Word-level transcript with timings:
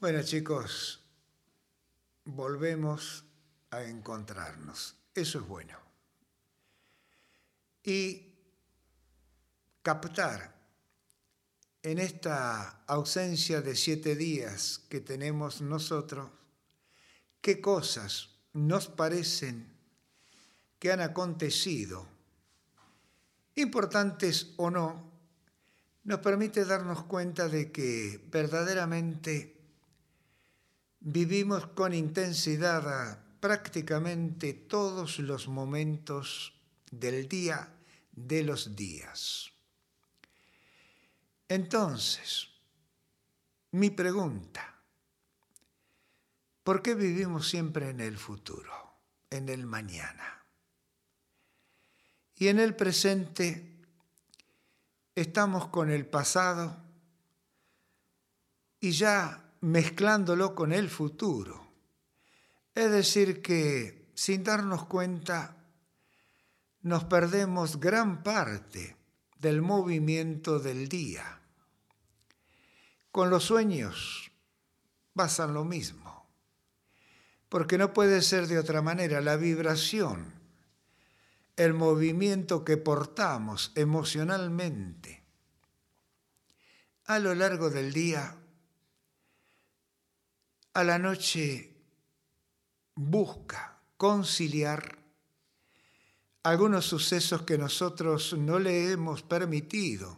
Bueno 0.00 0.22
chicos, 0.22 1.00
volvemos 2.24 3.24
a 3.72 3.82
encontrarnos. 3.82 4.94
Eso 5.12 5.40
es 5.40 5.48
bueno. 5.48 5.76
Y 7.82 8.32
captar 9.82 10.54
en 11.82 11.98
esta 11.98 12.84
ausencia 12.86 13.60
de 13.60 13.74
siete 13.74 14.14
días 14.14 14.84
que 14.88 15.00
tenemos 15.00 15.62
nosotros, 15.62 16.30
qué 17.40 17.60
cosas 17.60 18.28
nos 18.52 18.86
parecen 18.86 19.66
que 20.78 20.92
han 20.92 21.00
acontecido, 21.00 22.06
importantes 23.56 24.54
o 24.58 24.70
no, 24.70 25.10
nos 26.04 26.20
permite 26.20 26.64
darnos 26.64 27.02
cuenta 27.02 27.48
de 27.48 27.72
que 27.72 28.24
verdaderamente 28.30 29.57
vivimos 31.00 31.66
con 31.68 31.94
intensidad 31.94 33.18
prácticamente 33.40 34.52
todos 34.52 35.18
los 35.18 35.48
momentos 35.48 36.54
del 36.90 37.28
día 37.28 37.72
de 38.12 38.42
los 38.42 38.74
días. 38.74 39.52
Entonces, 41.48 42.48
mi 43.70 43.90
pregunta, 43.90 44.74
¿por 46.62 46.82
qué 46.82 46.94
vivimos 46.94 47.48
siempre 47.48 47.90
en 47.90 48.00
el 48.00 48.18
futuro, 48.18 48.72
en 49.30 49.48
el 49.48 49.66
mañana? 49.66 50.44
Y 52.36 52.48
en 52.48 52.60
el 52.60 52.76
presente 52.76 53.82
estamos 55.14 55.68
con 55.68 55.90
el 55.90 56.06
pasado 56.06 56.76
y 58.80 58.92
ya 58.92 59.47
mezclándolo 59.60 60.54
con 60.54 60.72
el 60.72 60.88
futuro. 60.88 61.72
Es 62.74 62.90
decir, 62.90 63.42
que 63.42 64.10
sin 64.14 64.44
darnos 64.44 64.86
cuenta 64.86 65.56
nos 66.82 67.04
perdemos 67.04 67.80
gran 67.80 68.22
parte 68.22 68.96
del 69.38 69.62
movimiento 69.62 70.58
del 70.58 70.88
día. 70.88 71.40
Con 73.10 73.30
los 73.30 73.44
sueños 73.44 74.30
pasan 75.12 75.54
lo 75.54 75.64
mismo, 75.64 76.28
porque 77.48 77.78
no 77.78 77.92
puede 77.92 78.22
ser 78.22 78.46
de 78.46 78.58
otra 78.58 78.82
manera. 78.82 79.20
La 79.20 79.36
vibración, 79.36 80.34
el 81.56 81.74
movimiento 81.74 82.64
que 82.64 82.76
portamos 82.76 83.72
emocionalmente 83.74 85.24
a 87.06 87.18
lo 87.18 87.34
largo 87.34 87.70
del 87.70 87.92
día 87.92 88.36
a 90.78 90.84
la 90.84 90.96
noche 90.96 91.74
busca 92.94 93.80
conciliar 93.96 94.96
algunos 96.44 96.86
sucesos 96.86 97.42
que 97.42 97.58
nosotros 97.58 98.34
no 98.38 98.60
le 98.60 98.92
hemos 98.92 99.24
permitido 99.24 100.16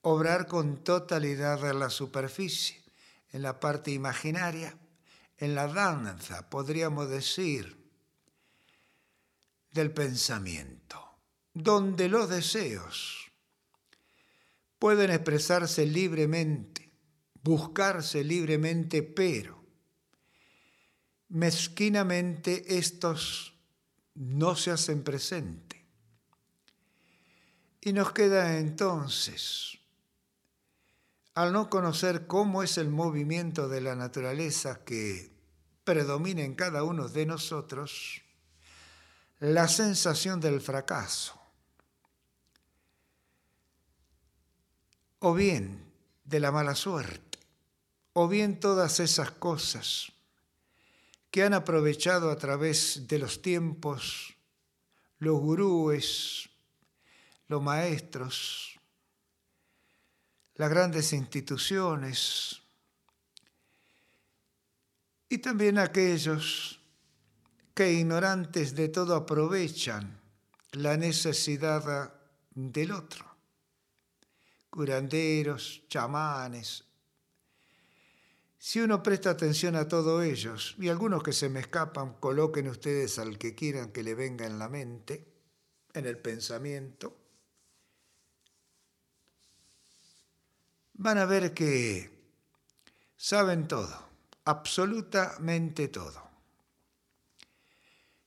obrar 0.00 0.48
con 0.48 0.82
totalidad 0.82 1.70
en 1.70 1.78
la 1.78 1.88
superficie, 1.88 2.82
en 3.30 3.42
la 3.42 3.60
parte 3.60 3.92
imaginaria, 3.92 4.76
en 5.38 5.54
la 5.54 5.68
danza, 5.68 6.50
podríamos 6.50 7.08
decir, 7.08 7.78
del 9.70 9.92
pensamiento, 9.92 11.00
donde 11.52 12.08
los 12.08 12.28
deseos 12.28 13.30
pueden 14.80 15.12
expresarse 15.12 15.86
libremente 15.86 16.83
buscarse 17.44 18.24
libremente, 18.24 19.02
pero 19.02 19.62
mezquinamente 21.28 22.78
estos 22.78 23.54
no 24.14 24.56
se 24.56 24.70
hacen 24.70 25.04
presente. 25.04 25.84
Y 27.82 27.92
nos 27.92 28.12
queda 28.12 28.58
entonces, 28.58 29.78
al 31.34 31.52
no 31.52 31.68
conocer 31.68 32.26
cómo 32.26 32.62
es 32.62 32.78
el 32.78 32.88
movimiento 32.88 33.68
de 33.68 33.82
la 33.82 33.94
naturaleza 33.94 34.82
que 34.84 35.30
predomina 35.84 36.42
en 36.42 36.54
cada 36.54 36.82
uno 36.82 37.08
de 37.08 37.26
nosotros, 37.26 38.22
la 39.40 39.68
sensación 39.68 40.40
del 40.40 40.62
fracaso. 40.62 41.38
O 45.18 45.34
bien 45.34 45.84
de 46.24 46.40
la 46.40 46.50
mala 46.50 46.74
suerte 46.74 47.33
o 48.14 48.28
bien 48.28 48.58
todas 48.58 49.00
esas 49.00 49.30
cosas 49.30 50.12
que 51.30 51.42
han 51.42 51.52
aprovechado 51.52 52.30
a 52.30 52.36
través 52.36 53.06
de 53.06 53.18
los 53.18 53.42
tiempos 53.42 54.34
los 55.18 55.40
gurúes, 55.40 56.48
los 57.48 57.62
maestros, 57.62 58.78
las 60.54 60.70
grandes 60.70 61.12
instituciones 61.12 62.60
y 65.28 65.38
también 65.38 65.78
aquellos 65.78 66.78
que 67.74 67.92
ignorantes 67.92 68.74
de 68.74 68.88
todo 68.88 69.16
aprovechan 69.16 70.20
la 70.72 70.96
necesidad 70.96 72.14
del 72.54 72.92
otro. 72.92 73.26
Curanderos, 74.70 75.82
chamanes, 75.88 76.84
si 78.64 78.80
uno 78.80 79.02
presta 79.02 79.28
atención 79.28 79.76
a 79.76 79.86
todos 79.86 80.24
ellos, 80.24 80.74
y 80.78 80.88
algunos 80.88 81.22
que 81.22 81.34
se 81.34 81.50
me 81.50 81.60
escapan, 81.60 82.14
coloquen 82.14 82.66
ustedes 82.68 83.18
al 83.18 83.36
que 83.36 83.54
quieran 83.54 83.92
que 83.92 84.02
le 84.02 84.14
venga 84.14 84.46
en 84.46 84.58
la 84.58 84.70
mente, 84.70 85.22
en 85.92 86.06
el 86.06 86.16
pensamiento, 86.16 87.14
van 90.94 91.18
a 91.18 91.26
ver 91.26 91.52
que 91.52 92.10
saben 93.18 93.68
todo, 93.68 94.08
absolutamente 94.46 95.88
todo. 95.88 96.26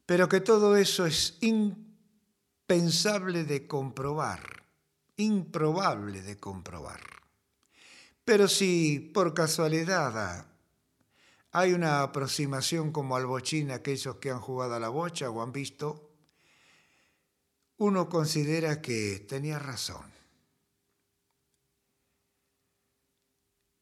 Pero 0.06 0.30
que 0.30 0.42
todo 0.42 0.78
eso 0.78 1.08
es 1.08 1.40
impensable 1.42 3.44
de 3.44 3.66
comprobar, 3.66 4.68
improbable 5.16 6.22
de 6.22 6.38
comprobar. 6.38 7.17
Pero 8.28 8.50
si 8.50 9.00
por 9.00 9.34
casualidad 9.34 10.46
hay 11.52 11.72
una 11.72 12.02
aproximación 12.02 12.92
como 12.92 13.16
al 13.16 13.26
bochín, 13.26 13.72
aquellos 13.72 14.18
que 14.18 14.32
han 14.32 14.42
jugado 14.42 14.76
a 14.76 14.82
la 14.82 14.90
bocha 14.90 15.30
o 15.30 15.42
han 15.42 15.54
visto, 15.54 16.12
uno 17.78 18.10
considera 18.10 18.82
que 18.82 19.26
tenía 19.30 19.60
razón. 19.60 20.12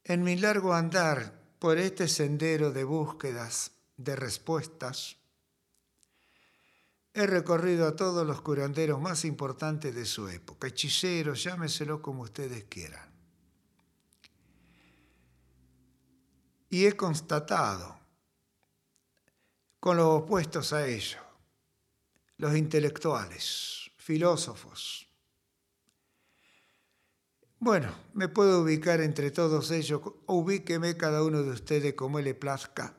En 0.03 0.22
mi 0.22 0.35
largo 0.35 0.75
andar 0.75 1.41
por 1.57 1.79
este 1.79 2.07
sendero 2.07 2.72
de 2.72 2.84
búsquedas, 2.84 3.72
de 3.97 4.16
respuestas, 4.16 5.17
he 7.16 7.25
recorrido 7.25 7.88
a 7.88 7.95
todos 7.95 8.28
los 8.28 8.41
curanderos 8.41 9.01
más 9.01 9.25
importantes 9.25 9.95
de 9.95 10.05
su 10.05 10.29
época, 10.29 10.67
hechiceros, 10.67 11.44
llámeselo 11.44 12.00
como 12.03 12.22
ustedes 12.22 12.66
quieran. 12.66 13.14
Y 16.75 16.85
he 16.87 16.91
constatado 16.91 17.97
con 19.79 19.95
los 19.95 20.07
opuestos 20.07 20.73
a 20.73 20.85
ello, 20.85 21.19
los 22.35 22.53
intelectuales, 22.57 23.91
filósofos. 23.95 25.07
Bueno, 27.59 27.95
me 28.13 28.27
puedo 28.27 28.61
ubicar 28.61 28.99
entre 28.99 29.31
todos 29.31 29.71
ellos, 29.71 30.01
ubíqueme 30.25 30.97
cada 30.97 31.23
uno 31.23 31.43
de 31.43 31.51
ustedes 31.51 31.93
como 31.93 32.19
le 32.19 32.33
plazca, 32.33 32.93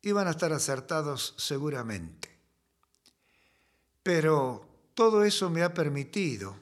y 0.00 0.12
van 0.12 0.26
a 0.26 0.30
estar 0.30 0.54
acertados 0.54 1.34
seguramente. 1.36 2.30
Pero 4.02 4.66
todo 4.94 5.24
eso 5.24 5.50
me 5.50 5.62
ha 5.62 5.74
permitido 5.74 6.56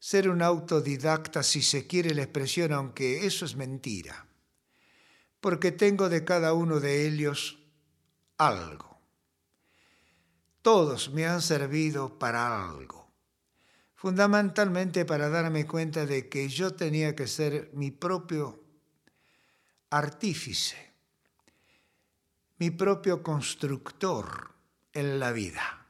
ser 0.00 0.28
un 0.28 0.42
autodidacta, 0.42 1.44
si 1.44 1.62
se 1.62 1.86
quiere 1.86 2.12
la 2.12 2.24
expresión, 2.24 2.72
aunque 2.72 3.24
eso 3.24 3.44
es 3.44 3.54
mentira 3.54 4.26
porque 5.42 5.72
tengo 5.72 6.08
de 6.08 6.24
cada 6.24 6.54
uno 6.54 6.78
de 6.78 7.04
ellos 7.04 7.58
algo. 8.38 9.00
Todos 10.62 11.10
me 11.12 11.26
han 11.26 11.42
servido 11.42 12.16
para 12.20 12.70
algo, 12.70 13.10
fundamentalmente 13.96 15.04
para 15.04 15.28
darme 15.28 15.66
cuenta 15.66 16.06
de 16.06 16.28
que 16.28 16.48
yo 16.48 16.76
tenía 16.76 17.16
que 17.16 17.26
ser 17.26 17.72
mi 17.74 17.90
propio 17.90 18.62
artífice, 19.90 20.92
mi 22.58 22.70
propio 22.70 23.24
constructor 23.24 24.54
en 24.92 25.18
la 25.18 25.32
vida. 25.32 25.88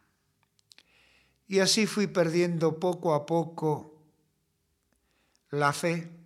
Y 1.46 1.58
así 1.58 1.86
fui 1.86 2.06
perdiendo 2.06 2.80
poco 2.80 3.12
a 3.12 3.26
poco 3.26 4.00
la 5.50 5.74
fe, 5.74 6.21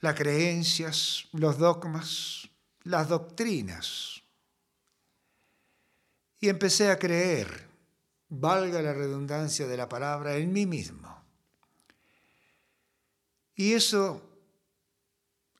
las 0.00 0.14
creencias, 0.14 1.28
los 1.32 1.58
dogmas, 1.58 2.48
las 2.84 3.08
doctrinas. 3.08 4.22
Y 6.40 6.48
empecé 6.48 6.90
a 6.90 6.98
creer, 6.98 7.68
valga 8.28 8.80
la 8.80 8.94
redundancia 8.94 9.66
de 9.66 9.76
la 9.76 9.88
palabra, 9.88 10.36
en 10.36 10.52
mí 10.52 10.66
mismo. 10.66 11.22
Y 13.54 13.74
eso 13.74 14.26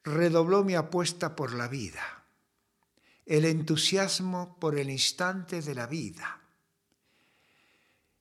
redobló 0.04 0.64
mi 0.64 0.74
apuesta 0.74 1.36
por 1.36 1.52
la 1.52 1.68
vida, 1.68 2.24
el 3.26 3.44
entusiasmo 3.44 4.58
por 4.58 4.78
el 4.78 4.88
instante 4.88 5.60
de 5.60 5.74
la 5.74 5.86
vida. 5.86 6.40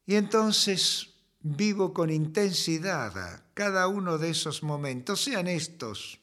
Y 0.05 0.15
entonces 0.15 1.08
vivo 1.41 1.93
con 1.93 2.09
intensidad 2.09 3.43
cada 3.53 3.87
uno 3.87 4.17
de 4.17 4.29
esos 4.31 4.63
momentos, 4.63 5.23
sean 5.23 5.47
estos 5.47 6.19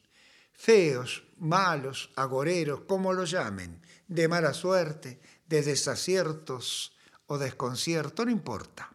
feos, 0.52 1.24
malos, 1.38 2.10
agoreros, 2.16 2.82
como 2.82 3.12
lo 3.12 3.24
llamen, 3.24 3.80
de 4.08 4.28
mala 4.28 4.54
suerte, 4.54 5.20
de 5.46 5.62
desaciertos 5.62 6.92
o 7.26 7.38
desconcierto, 7.38 8.24
no 8.24 8.30
importa. 8.30 8.90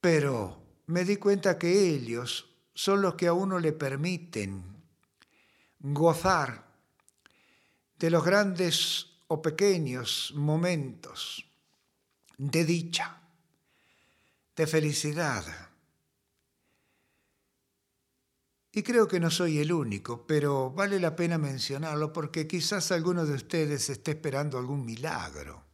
Pero 0.00 0.62
me 0.86 1.04
di 1.04 1.16
cuenta 1.16 1.58
que 1.58 1.88
ellos 1.88 2.50
son 2.74 3.02
los 3.02 3.14
que 3.14 3.26
a 3.26 3.32
uno 3.32 3.58
le 3.58 3.72
permiten 3.72 4.62
gozar 5.80 6.66
de 7.98 8.10
los 8.10 8.24
grandes 8.24 9.06
o 9.28 9.40
pequeños 9.40 10.32
momentos 10.36 11.44
de 12.36 12.64
dicha, 12.64 13.20
de 14.56 14.66
felicidad. 14.66 15.44
Y 18.72 18.82
creo 18.82 19.06
que 19.06 19.20
no 19.20 19.30
soy 19.30 19.58
el 19.58 19.72
único, 19.72 20.26
pero 20.26 20.70
vale 20.70 20.98
la 20.98 21.14
pena 21.14 21.38
mencionarlo 21.38 22.12
porque 22.12 22.46
quizás 22.46 22.90
alguno 22.90 23.24
de 23.24 23.34
ustedes 23.34 23.88
esté 23.88 24.12
esperando 24.12 24.58
algún 24.58 24.84
milagro. 24.84 25.64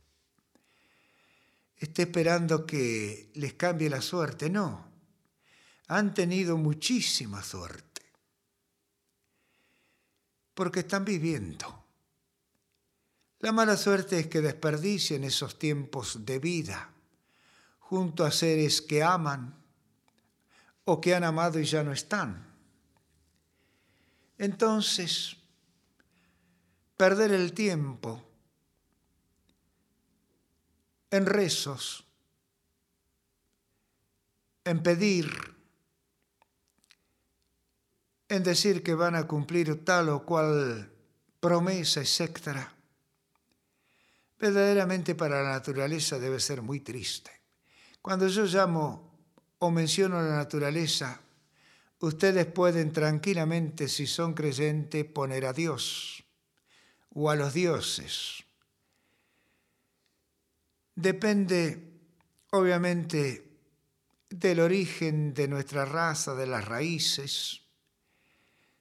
Esté 1.77 2.03
esperando 2.03 2.65
que 2.65 3.31
les 3.35 3.55
cambie 3.55 3.91
la 3.91 4.01
suerte. 4.01 4.49
No, 4.49 4.87
han 5.89 6.15
tenido 6.15 6.57
muchísima 6.57 7.43
suerte. 7.43 8.03
Porque 10.55 10.81
están 10.81 11.05
viviendo. 11.05 11.85
La 13.41 13.51
mala 13.51 13.77
suerte 13.77 14.21
es 14.21 14.27
que 14.29 14.41
desperdicien 14.41 15.25
esos 15.25 15.59
tiempos 15.59 16.25
de 16.25 16.39
vida 16.39 16.92
junto 17.93 18.25
a 18.25 18.31
seres 18.31 18.81
que 18.81 19.03
aman 19.03 19.53
o 20.87 20.99
que 20.99 21.15
han 21.15 21.25
amado 21.25 21.61
y 21.61 21.67
ya 21.67 21.85
no 21.85 21.93
están. 21.93 22.41
Entonces, 24.39 25.37
perder 26.97 27.33
el 27.33 27.53
tiempo 27.53 28.25
en 31.11 31.27
rezos, 31.27 32.07
en 34.65 34.83
pedir, 34.83 35.29
en 38.31 38.43
decir 38.43 38.83
que 38.83 38.95
van 38.95 39.17
a 39.17 39.29
cumplir 39.29 39.85
tal 39.85 40.09
o 40.09 40.25
cual 40.25 40.91
promesa, 41.41 42.01
etc., 42.01 42.57
verdaderamente 44.39 45.15
para 45.15 45.43
la 45.43 45.51
naturaleza 45.51 46.19
debe 46.19 46.41
ser 46.41 46.63
muy 46.63 46.81
triste. 46.81 47.42
Cuando 48.03 48.27
yo 48.27 48.45
llamo 48.47 49.13
o 49.61 49.71
menciono 49.71 50.21
la 50.21 50.35
naturaleza, 50.35 51.21
ustedes 52.01 52.47
pueden 52.47 52.93
tranquilamente, 52.93 53.89
si 53.89 54.09
son 54.09 54.35
creyentes, 54.35 55.05
poner 55.05 55.47
a 55.47 55.53
Dios 55.53 56.25
o 57.15 57.31
a 57.31 57.37
los 57.37 57.55
dioses. 57.55 58.43
Depende, 60.97 62.01
obviamente, 62.51 63.49
del 64.29 64.59
origen 64.59 65.33
de 65.33 65.47
nuestra 65.47 65.85
raza, 65.85 66.35
de 66.35 66.47
las 66.49 66.65
raíces. 66.65 67.63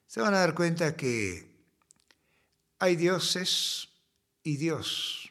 Se 0.08 0.20
van 0.20 0.34
a 0.34 0.40
dar 0.40 0.54
cuenta 0.54 0.96
que 0.96 1.48
hay 2.80 2.96
dioses 2.96 3.88
y 4.42 4.56
Dios. 4.56 5.30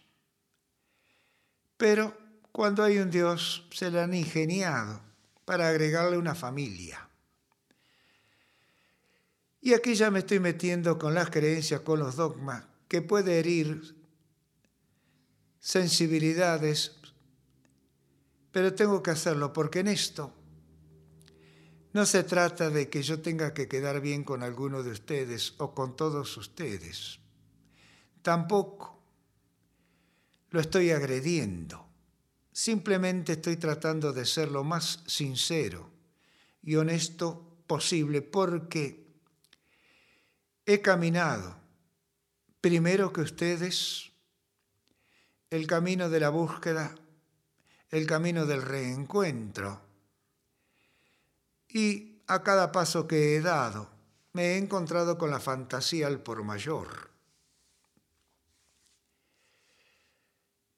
Pero 1.76 2.21
cuando 2.51 2.83
hay 2.83 2.98
un 2.98 3.09
Dios, 3.09 3.68
se 3.71 3.89
le 3.89 4.01
han 4.01 4.13
ingeniado 4.13 5.01
para 5.45 5.69
agregarle 5.69 6.18
una 6.18 6.36
familia. 6.36 7.07
Y 9.62 9.74
aquí 9.74 9.94
ya 9.95 10.09
me 10.09 10.19
estoy 10.19 10.39
metiendo 10.39 10.98
con 10.98 11.13
las 11.13 11.30
creencias, 11.30 11.81
con 11.81 12.00
los 12.00 12.15
dogmas, 12.15 12.65
que 12.88 13.01
puede 13.01 13.39
herir 13.39 13.95
sensibilidades, 15.59 16.98
pero 18.51 18.74
tengo 18.74 19.03
que 19.03 19.12
hacerlo 19.12 19.53
porque 19.53 19.80
en 19.80 19.88
esto 19.88 20.33
no 21.94 22.06
se 22.06 22.24
trata 22.24 22.69
de 22.69 22.89
que 22.89 23.03
yo 23.03 23.21
tenga 23.21 23.53
que 23.53 23.68
quedar 23.68 24.01
bien 24.01 24.24
con 24.24 24.44
alguno 24.44 24.81
de 24.81 24.92
ustedes 24.92 25.53
o 25.57 25.75
con 25.75 25.95
todos 25.95 26.36
ustedes. 26.38 27.19
Tampoco 28.21 29.00
lo 30.50 30.59
estoy 30.59 30.92
agrediendo. 30.92 31.91
Simplemente 32.51 33.33
estoy 33.33 33.57
tratando 33.57 34.12
de 34.12 34.25
ser 34.25 34.51
lo 34.51 34.63
más 34.63 35.03
sincero 35.07 35.89
y 36.62 36.75
honesto 36.75 37.63
posible 37.65 38.21
porque 38.21 39.07
he 40.65 40.81
caminado 40.81 41.56
primero 42.59 43.12
que 43.12 43.21
ustedes 43.21 44.12
el 45.50 45.68
camino 45.68 46.09
de 46.09 46.19
la 46.19 46.30
búsqueda, 46.30 46.95
el 47.89 48.06
camino 48.06 48.45
del 48.45 48.62
reencuentro. 48.62 49.81
Y 51.68 52.21
a 52.27 52.44
cada 52.44 52.71
paso 52.71 53.07
que 53.07 53.36
he 53.36 53.42
dado 53.42 53.89
me 54.33 54.53
he 54.53 54.57
encontrado 54.57 55.18
con 55.18 55.31
la 55.31 55.39
fantasía 55.39 56.07
al 56.07 56.21
por 56.21 56.44
mayor. 56.44 57.12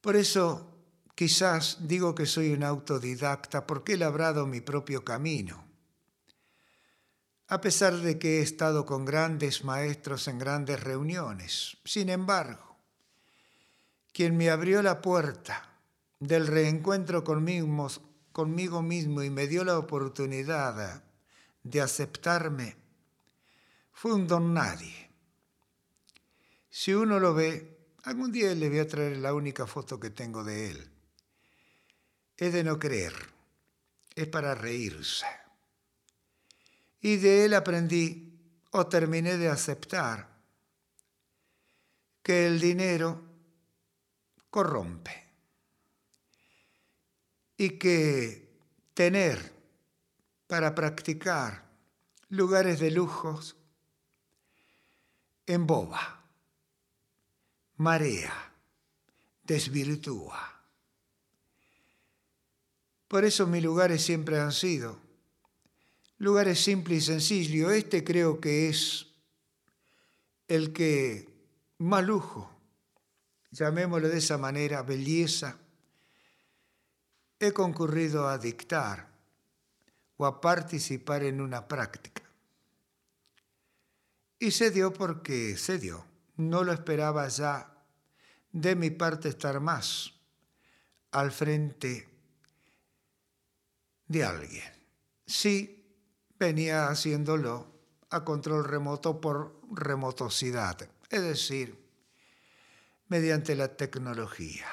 Por 0.01 0.15
eso 0.15 0.72
Quizás 1.15 1.77
digo 1.87 2.15
que 2.15 2.25
soy 2.25 2.53
un 2.53 2.63
autodidacta 2.63 3.67
porque 3.67 3.93
he 3.93 3.97
labrado 3.97 4.47
mi 4.47 4.61
propio 4.61 5.05
camino. 5.05 5.63
A 7.47 7.61
pesar 7.61 7.97
de 7.97 8.17
que 8.17 8.39
he 8.39 8.41
estado 8.41 8.85
con 8.85 9.05
grandes 9.05 9.63
maestros 9.63 10.27
en 10.27 10.39
grandes 10.39 10.79
reuniones, 10.79 11.77
sin 11.85 12.09
embargo, 12.09 12.77
quien 14.11 14.37
me 14.37 14.49
abrió 14.49 14.81
la 14.81 15.01
puerta 15.01 15.69
del 16.19 16.47
reencuentro 16.47 17.23
conmigo, 17.23 18.81
mismo 18.81 19.21
y 19.21 19.29
me 19.29 19.47
dio 19.47 19.63
la 19.63 19.77
oportunidad 19.77 21.03
de 21.61 21.81
aceptarme 21.81 22.75
fue 23.91 24.13
un 24.13 24.27
don 24.27 24.51
nadie. 24.51 25.11
Si 26.71 26.91
uno 26.91 27.19
lo 27.19 27.35
ve, 27.35 27.77
algún 28.05 28.31
día 28.31 28.55
le 28.55 28.67
voy 28.67 28.79
a 28.79 28.87
traer 28.87 29.17
la 29.17 29.35
única 29.35 29.67
foto 29.67 29.99
que 29.99 30.09
tengo 30.09 30.43
de 30.43 30.71
él 30.71 30.92
es 32.37 32.53
de 32.53 32.63
no 32.63 32.79
creer, 32.79 33.13
es 34.15 34.27
para 34.27 34.55
reírse. 34.55 35.25
Y 37.01 37.17
de 37.17 37.45
él 37.45 37.53
aprendí 37.53 38.39
o 38.71 38.87
terminé 38.87 39.37
de 39.37 39.49
aceptar 39.49 40.27
que 42.21 42.47
el 42.47 42.59
dinero 42.59 43.21
corrompe 44.49 45.23
y 47.57 47.77
que 47.77 48.49
tener 48.93 49.53
para 50.47 50.73
practicar 50.73 51.65
lugares 52.29 52.79
de 52.79 52.91
lujos 52.91 53.55
emboba, 55.45 56.23
marea, 57.77 58.53
desvirtúa. 59.43 60.62
Por 63.13 63.25
eso 63.25 63.45
mis 63.45 63.63
lugares 63.63 64.03
siempre 64.03 64.39
han 64.39 64.51
sido 64.51 64.99
lugares 66.17 66.63
simples 66.63 67.03
y 67.03 67.05
sencillos. 67.05 67.71
Este 67.71 68.03
creo 68.03 68.41
que 68.41 68.69
es 68.69 69.05
el 70.47 70.73
que 70.73 71.29
más 71.77 72.03
lujo, 72.03 72.49
llamémoslo 73.51 74.09
de 74.09 74.17
esa 74.17 74.39
manera, 74.39 74.81
belleza, 74.81 75.59
he 77.39 77.51
concurrido 77.51 78.27
a 78.27 78.39
dictar 78.39 79.07
o 80.17 80.25
a 80.25 80.41
participar 80.41 81.23
en 81.23 81.39
una 81.39 81.67
práctica. 81.67 82.23
Y 84.39 84.49
se 84.49 84.71
dio 84.71 84.91
porque 84.91 85.55
se 85.55 85.77
dio. 85.77 86.03
No 86.37 86.63
lo 86.63 86.73
esperaba 86.73 87.27
ya 87.27 87.77
de 88.51 88.75
mi 88.75 88.89
parte 88.89 89.29
estar 89.29 89.59
más 89.59 90.15
al 91.11 91.31
frente 91.31 92.11
de 94.07 94.23
alguien. 94.23 94.71
Sí, 95.25 95.85
venía 96.37 96.87
haciéndolo 96.87 97.71
a 98.09 98.23
control 98.23 98.65
remoto 98.65 99.19
por 99.19 99.59
remotosidad, 99.71 100.77
es 101.09 101.21
decir, 101.21 101.83
mediante 103.07 103.55
la 103.55 103.75
tecnología. 103.75 104.67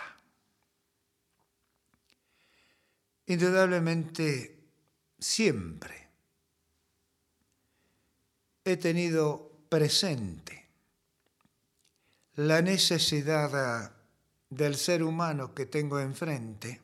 Indudablemente, 3.27 4.59
siempre 5.19 6.09
he 8.65 8.77
tenido 8.77 9.51
presente 9.69 10.69
la 12.35 12.61
necesidad 12.63 13.93
del 14.49 14.77
ser 14.77 15.03
humano 15.03 15.55
que 15.55 15.67
tengo 15.67 16.01
enfrente 16.01 16.81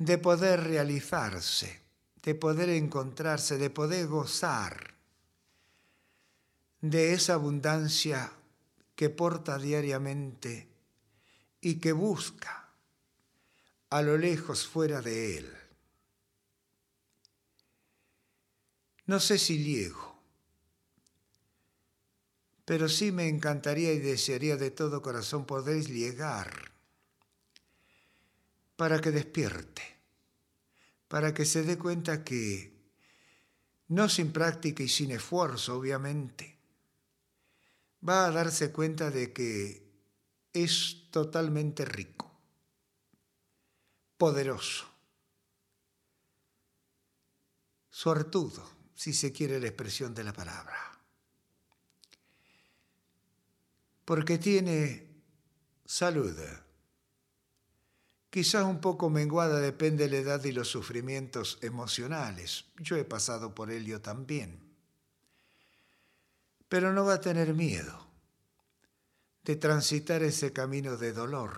de 0.00 0.16
poder 0.16 0.64
realizarse, 0.64 1.82
de 2.22 2.34
poder 2.34 2.70
encontrarse, 2.70 3.58
de 3.58 3.68
poder 3.68 4.06
gozar 4.06 4.94
de 6.80 7.12
esa 7.12 7.34
abundancia 7.34 8.32
que 8.96 9.10
porta 9.10 9.58
diariamente 9.58 10.68
y 11.60 11.80
que 11.80 11.92
busca 11.92 12.70
a 13.90 14.00
lo 14.00 14.16
lejos 14.16 14.66
fuera 14.66 15.02
de 15.02 15.36
él. 15.36 15.56
No 19.04 19.20
sé 19.20 19.36
si 19.36 19.62
llego, 19.62 20.18
pero 22.64 22.88
sí 22.88 23.12
me 23.12 23.28
encantaría 23.28 23.92
y 23.92 23.98
desearía 23.98 24.56
de 24.56 24.70
todo 24.70 25.02
corazón 25.02 25.44
poder 25.44 25.84
llegar 25.84 26.70
para 28.80 28.98
que 28.98 29.10
despierte, 29.10 29.82
para 31.10 31.34
que 31.34 31.44
se 31.44 31.64
dé 31.64 31.76
cuenta 31.76 32.22
que, 32.22 32.72
no 33.88 34.08
sin 34.08 34.30
práctica 34.30 34.84
y 34.84 34.88
sin 34.88 35.10
esfuerzo, 35.10 35.76
obviamente, 35.76 36.56
va 38.08 38.26
a 38.26 38.30
darse 38.30 38.70
cuenta 38.70 39.10
de 39.10 39.32
que 39.32 39.90
es 40.52 41.10
totalmente 41.10 41.84
rico, 41.84 42.30
poderoso, 44.18 44.86
suertudo, 47.90 48.70
si 48.94 49.12
se 49.12 49.32
quiere 49.32 49.58
la 49.58 49.66
expresión 49.66 50.14
de 50.14 50.22
la 50.22 50.32
palabra, 50.32 50.96
porque 54.04 54.38
tiene 54.38 55.08
salud, 55.84 56.38
quizás 58.30 58.64
un 58.64 58.80
poco 58.80 59.10
menguada, 59.10 59.60
depende 59.60 60.04
de 60.04 60.10
la 60.10 60.16
edad 60.18 60.44
y 60.44 60.52
los 60.52 60.68
sufrimientos 60.68 61.58
emocionales. 61.60 62.64
Yo 62.78 62.96
he 62.96 63.04
pasado 63.04 63.54
por 63.54 63.70
ello 63.70 64.00
también 64.00 64.70
pero 66.70 66.92
no 66.92 67.04
va 67.04 67.14
a 67.14 67.20
tener 67.20 67.52
miedo 67.52 68.06
de 69.42 69.56
transitar 69.56 70.22
ese 70.22 70.52
camino 70.52 70.96
de 70.96 71.12
dolor, 71.12 71.52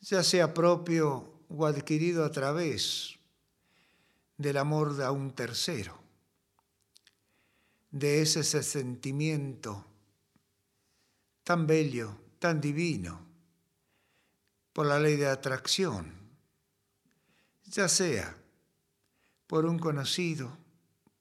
ya 0.00 0.22
sea 0.22 0.54
propio 0.54 1.42
o 1.48 1.66
adquirido 1.66 2.24
a 2.24 2.30
través 2.30 3.18
del 4.38 4.58
amor 4.58 5.02
a 5.02 5.10
un 5.10 5.32
tercero, 5.32 5.98
de 7.90 8.22
ese 8.22 8.44
sentimiento 8.44 9.84
tan 11.42 11.66
bello, 11.66 12.16
tan 12.38 12.60
divino, 12.60 13.26
por 14.74 14.86
la 14.86 14.98
ley 14.98 15.16
de 15.16 15.28
atracción, 15.28 16.12
ya 17.64 17.88
sea 17.88 18.36
por 19.46 19.66
un 19.66 19.78
conocido, 19.78 20.58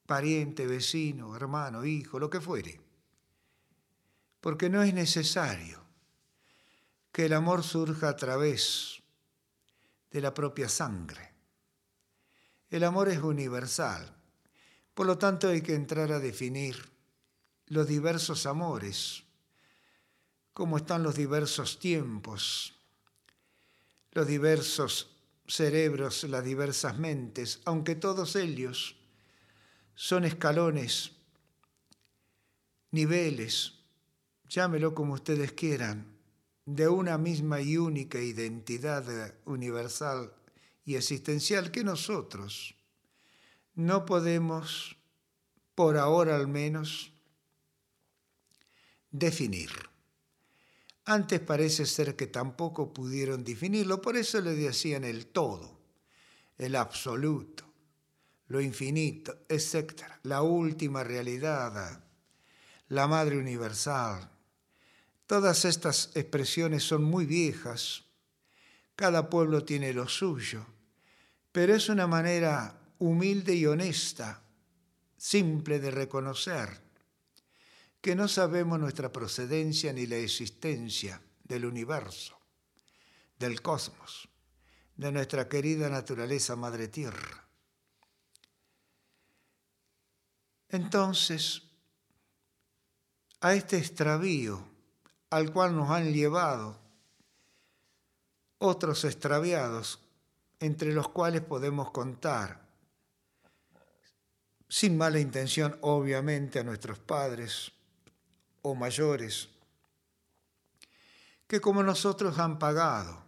pariente, 0.08 0.66
vecino, 0.66 1.36
hermano, 1.36 1.86
hijo, 1.86 2.18
lo 2.18 2.32
que 2.32 2.42
fuere. 2.42 2.82
Porque 4.42 4.72
no 4.72 4.82
es 4.82 4.94
necesario 4.96 5.80
que 7.12 7.28
el 7.28 7.34
amor 7.34 7.64
surja 7.64 8.10
a 8.10 8.16
través 8.16 9.04
de 10.10 10.20
la 10.20 10.34
propia 10.34 10.68
sangre. 10.68 11.32
El 12.72 12.84
amor 12.84 13.08
es 13.08 13.20
universal. 13.20 14.16
Por 14.96 15.06
lo 15.06 15.20
tanto 15.20 15.50
hay 15.50 15.62
que 15.62 15.76
entrar 15.76 16.12
a 16.12 16.20
definir 16.20 16.90
los 17.68 17.88
diversos 17.88 18.48
amores, 18.48 19.24
cómo 20.54 20.78
están 20.78 21.04
los 21.04 21.14
diversos 21.14 21.78
tiempos, 21.78 22.74
los 24.14 24.28
diversos 24.28 25.10
cerebros, 25.48 26.24
las 26.24 26.46
diversas 26.46 26.98
mentes, 26.98 27.62
aunque 27.66 27.96
todos 27.96 28.36
ellos 28.36 28.96
son 29.96 30.24
escalones, 30.24 31.12
niveles, 32.92 33.74
llámelo 34.48 34.94
como 34.94 35.16
ustedes 35.16 35.52
quieran, 35.52 36.14
de 36.66 36.88
una 36.88 37.18
misma 37.18 37.60
y 37.62 37.78
única 37.78 38.20
identidad 38.20 39.36
universal 39.46 40.32
y 40.86 40.96
existencial 40.96 41.72
que 41.72 41.84
nosotros 41.84 42.76
no 43.76 44.06
podemos, 44.06 44.96
por 45.74 45.98
ahora 45.98 46.36
al 46.36 46.48
menos, 46.48 47.12
definir. 49.10 49.93
Antes 51.06 51.40
parece 51.42 51.86
ser 51.86 52.16
que 52.16 52.28
tampoco 52.28 52.94
pudieron 52.94 53.44
definirlo, 53.44 54.02
por 54.02 54.16
eso 54.16 54.40
le 54.42 54.54
decían 54.54 55.04
el 55.04 55.28
todo, 55.28 55.80
el 56.58 56.76
absoluto 56.76 57.74
lo 58.54 58.62
infinito, 58.62 59.46
etc. 59.50 60.04
La 60.24 60.44
última 60.44 61.04
realidad, 61.04 62.04
la 62.90 63.08
Madre 63.08 63.38
Universal. 63.38 64.30
Todas 65.26 65.66
estas 65.66 66.12
expresiones 66.14 66.84
son 66.84 67.04
muy 67.04 67.26
viejas, 67.26 68.04
cada 68.96 69.28
pueblo 69.28 69.64
tiene 69.64 69.92
lo 69.92 70.08
suyo, 70.08 70.66
pero 71.52 71.74
es 71.74 71.90
una 71.90 72.06
manera 72.06 72.80
humilde 73.00 73.56
y 73.56 73.66
honesta, 73.66 74.44
simple 75.18 75.80
de 75.80 75.90
reconocer 75.90 76.84
que 78.04 78.16
no 78.16 78.28
sabemos 78.28 78.82
nuestra 78.82 79.14
procedencia 79.14 79.94
ni 79.94 80.06
la 80.08 80.18
existencia 80.18 81.22
del 81.46 81.64
universo, 81.64 82.38
del 83.40 83.62
cosmos, 83.62 84.28
de 84.98 85.10
nuestra 85.10 85.48
querida 85.48 85.88
naturaleza 85.88 86.58
Madre 86.58 86.90
Tierra. 86.90 87.48
Entonces, 90.68 91.64
a 93.40 93.54
este 93.54 93.78
extravío 93.78 94.68
al 95.30 95.54
cual 95.54 95.74
nos 95.74 95.90
han 95.90 96.12
llevado 96.12 96.78
otros 98.58 99.06
extraviados, 99.06 100.02
entre 100.60 100.92
los 100.92 101.08
cuales 101.08 101.42
podemos 101.42 101.92
contar, 101.92 102.68
sin 104.68 104.98
mala 104.98 105.22
intención 105.22 105.78
obviamente, 105.80 106.60
a 106.60 106.64
nuestros 106.66 107.00
padres 107.00 107.72
o 108.64 108.74
mayores, 108.74 109.50
que 111.48 111.62
como 111.62 111.84
nosotros 111.84 112.40
han 112.40 112.58
pagado 112.58 113.24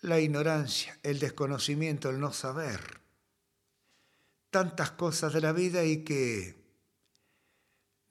la 0.00 0.20
ignorancia, 0.20 0.98
el 1.02 1.18
desconocimiento, 1.18 2.10
el 2.10 2.20
no 2.20 2.32
saber 2.32 3.00
tantas 4.50 4.90
cosas 4.92 5.32
de 5.32 5.40
la 5.40 5.52
vida 5.52 5.82
y 5.84 6.04
que 6.04 6.62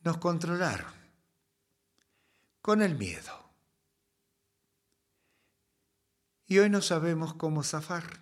nos 0.02 0.18
controlaron 0.18 0.92
con 2.62 2.82
el 2.82 2.96
miedo. 2.96 3.44
Y 6.48 6.58
hoy 6.60 6.70
no 6.70 6.82
sabemos 6.82 7.36
cómo 7.36 7.64
zafar. 7.64 8.22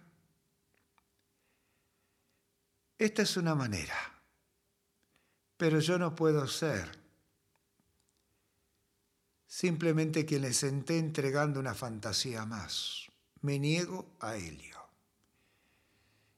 Esta 2.98 3.24
es 3.24 3.38
una 3.38 3.56
manera, 3.56 4.21
pero 5.62 5.80
yo 5.80 6.00
no 6.00 6.16
puedo 6.16 6.48
ser 6.48 6.90
simplemente 9.46 10.26
quien 10.26 10.42
les 10.42 10.64
esté 10.64 10.98
entregando 10.98 11.60
una 11.60 11.76
fantasía 11.76 12.48
más. 12.48 13.12
Me 13.42 13.60
niego 13.60 14.08
a 14.22 14.38
ello 14.38 14.80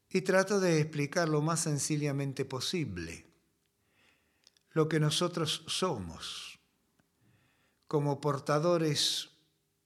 y 0.10 0.24
trato 0.24 0.60
de 0.60 0.82
explicar 0.82 1.30
lo 1.30 1.42
más 1.42 1.62
sencillamente 1.62 2.44
posible 2.44 3.26
lo 4.72 4.90
que 4.90 5.00
nosotros 5.00 5.64
somos 5.68 6.60
como 7.88 8.20
portadores 8.20 9.30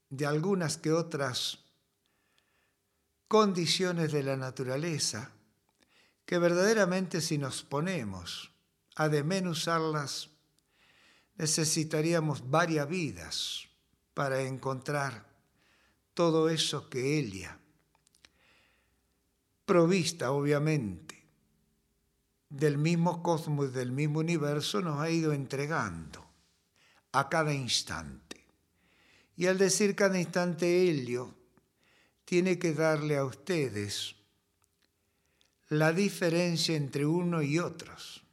de 0.10 0.26
algunas 0.26 0.78
que 0.78 0.94
otras 0.94 1.60
condiciones 3.28 4.12
de 4.12 4.24
la 4.24 4.36
naturaleza 4.36 5.30
que 6.26 6.40
verdaderamente 6.40 7.22
si 7.22 7.38
nos 7.38 7.62
ponemos 7.62 8.57
a 9.00 9.10
desmenuzarlas 9.10 10.32
necesitaríamos 11.36 12.50
varias 12.50 12.90
vidas 12.90 13.68
para 14.16 14.42
encontrar 14.42 15.24
todo 16.16 16.50
eso 16.50 16.90
que 16.90 17.20
ella 17.20 17.60
provista 19.66 20.32
obviamente 20.32 21.24
del 22.50 22.80
mismo 22.80 23.22
cosmos, 23.22 23.72
del 23.74 23.92
mismo 23.92 24.20
universo, 24.20 24.82
nos 24.82 25.00
ha 25.00 25.12
ido 25.12 25.34
entregando 25.34 26.26
a 27.12 27.30
cada 27.30 27.54
instante. 27.54 28.46
Y 29.36 29.46
al 29.46 29.58
decir 29.58 29.96
cada 29.96 30.18
instante 30.20 30.90
Helio, 30.90 31.36
tiene 32.26 32.58
que 32.58 32.74
darle 32.74 33.18
a 33.18 33.26
ustedes 33.26 34.16
la 35.68 35.92
diferencia 35.92 36.76
entre 36.76 37.06
uno 37.06 37.44
y 37.44 37.60
otros. 37.60 38.24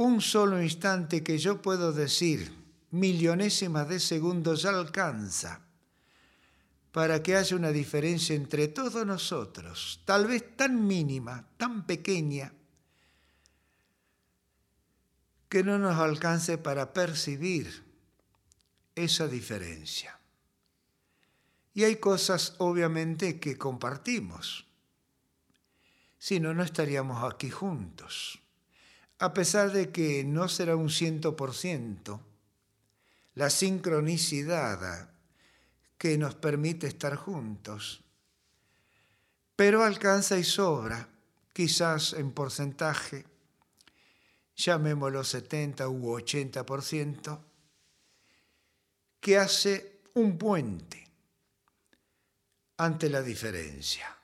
Un 0.00 0.22
solo 0.22 0.62
instante 0.62 1.22
que 1.22 1.36
yo 1.36 1.60
puedo 1.60 1.92
decir, 1.92 2.50
millonésimas 2.90 3.86
de 3.86 4.00
segundos 4.00 4.64
alcanza 4.64 5.60
para 6.90 7.22
que 7.22 7.36
haya 7.36 7.54
una 7.54 7.68
diferencia 7.68 8.34
entre 8.34 8.68
todos 8.68 9.04
nosotros, 9.04 10.00
tal 10.06 10.26
vez 10.26 10.56
tan 10.56 10.86
mínima, 10.86 11.46
tan 11.58 11.84
pequeña, 11.86 12.50
que 15.50 15.62
no 15.62 15.78
nos 15.78 15.98
alcance 15.98 16.56
para 16.56 16.94
percibir 16.94 17.84
esa 18.94 19.28
diferencia. 19.28 20.18
Y 21.74 21.84
hay 21.84 21.96
cosas 21.96 22.54
obviamente 22.56 23.38
que 23.38 23.58
compartimos, 23.58 24.64
si 26.18 26.40
no, 26.40 26.54
no 26.54 26.62
estaríamos 26.62 27.22
aquí 27.30 27.50
juntos. 27.50 28.39
A 29.20 29.32
pesar 29.34 29.70
de 29.70 29.90
que 29.90 30.24
no 30.24 30.48
será 30.48 30.76
un 30.76 30.88
ciento 30.88 31.36
por 31.36 31.54
ciento, 31.54 32.20
la 33.34 33.50
sincronicidad 33.50 35.10
que 35.98 36.16
nos 36.16 36.34
permite 36.34 36.86
estar 36.86 37.16
juntos. 37.16 38.02
Pero 39.56 39.84
alcanza 39.84 40.38
y 40.38 40.44
sobra, 40.44 41.08
quizás 41.52 42.14
en 42.14 42.32
porcentaje, 42.32 43.26
llamémoslo 44.56 45.22
70 45.22 45.86
u 45.88 46.16
80%, 46.18 47.38
que 49.20 49.36
hace 49.36 50.00
un 50.14 50.38
puente 50.38 51.06
ante 52.78 53.10
la 53.10 53.20
diferencia. 53.20 54.16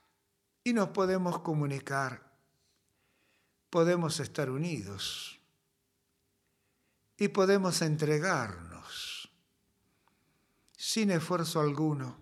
Y 0.64 0.72
nos 0.72 0.88
podemos 0.88 1.40
comunicar, 1.40 2.25
podemos 3.76 4.20
estar 4.20 4.48
unidos 4.48 5.38
y 7.18 7.28
podemos 7.28 7.82
entregarnos 7.82 9.30
sin 10.72 11.10
esfuerzo 11.10 11.60
alguno 11.60 12.16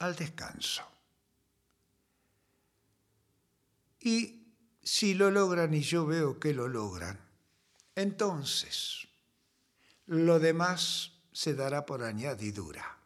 al 0.00 0.16
descanso. 0.16 0.82
Y 4.00 4.42
si 4.82 5.14
lo 5.14 5.30
logran 5.30 5.72
y 5.72 5.82
yo 5.82 6.04
veo 6.04 6.40
que 6.40 6.52
lo 6.52 6.66
logran, 6.66 7.20
entonces 7.94 9.06
lo 10.06 10.40
demás 10.40 11.12
se 11.30 11.54
dará 11.54 11.86
por 11.86 12.02
añadidura. 12.02 12.98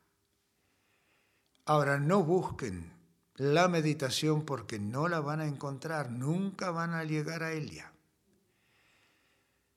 Ahora 1.67 2.01
no 2.01 2.23
busquen 2.23 2.96
la 3.37 3.69
meditación 3.69 4.45
porque 4.45 4.79
no 4.79 5.09
la 5.09 5.21
van 5.21 5.41
a 5.41 5.47
encontrar, 5.47 6.11
nunca 6.11 6.71
van 6.71 6.95
a 6.95 7.05
llegar 7.05 7.43
a 7.43 7.53
ella. 7.53 7.93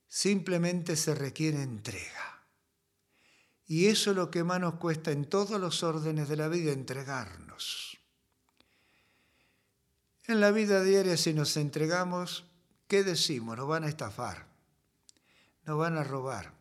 Simplemente 0.08 0.96
se 0.96 1.14
requiere 1.14 1.62
entrega. 1.62 2.42
Y 3.68 3.88
eso 3.88 4.12
es 4.12 4.18
lo 4.18 4.32
que 4.32 4.44
más 4.44 4.60
nos 4.60 4.76
cuesta 4.76 5.12
en 5.12 5.26
todos 5.26 5.60
los 5.62 5.84
órdenes 5.84 6.28
de 6.28 6.38
la 6.38 6.48
vida, 6.48 6.72
entregarnos. 6.72 8.00
En 10.26 10.40
la 10.40 10.52
vida 10.52 10.84
diaria, 10.84 11.18
si 11.18 11.34
nos 11.34 11.56
entregamos, 11.58 12.46
¿qué 12.88 13.04
decimos? 13.04 13.58
Nos 13.58 13.68
van 13.68 13.84
a 13.84 13.90
estafar, 13.90 14.48
nos 15.66 15.78
van 15.78 15.98
a 15.98 16.04
robar, 16.04 16.54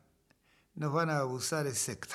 nos 0.74 0.92
van 0.92 1.10
a 1.10 1.18
abusar, 1.18 1.66
etc. 1.66 2.06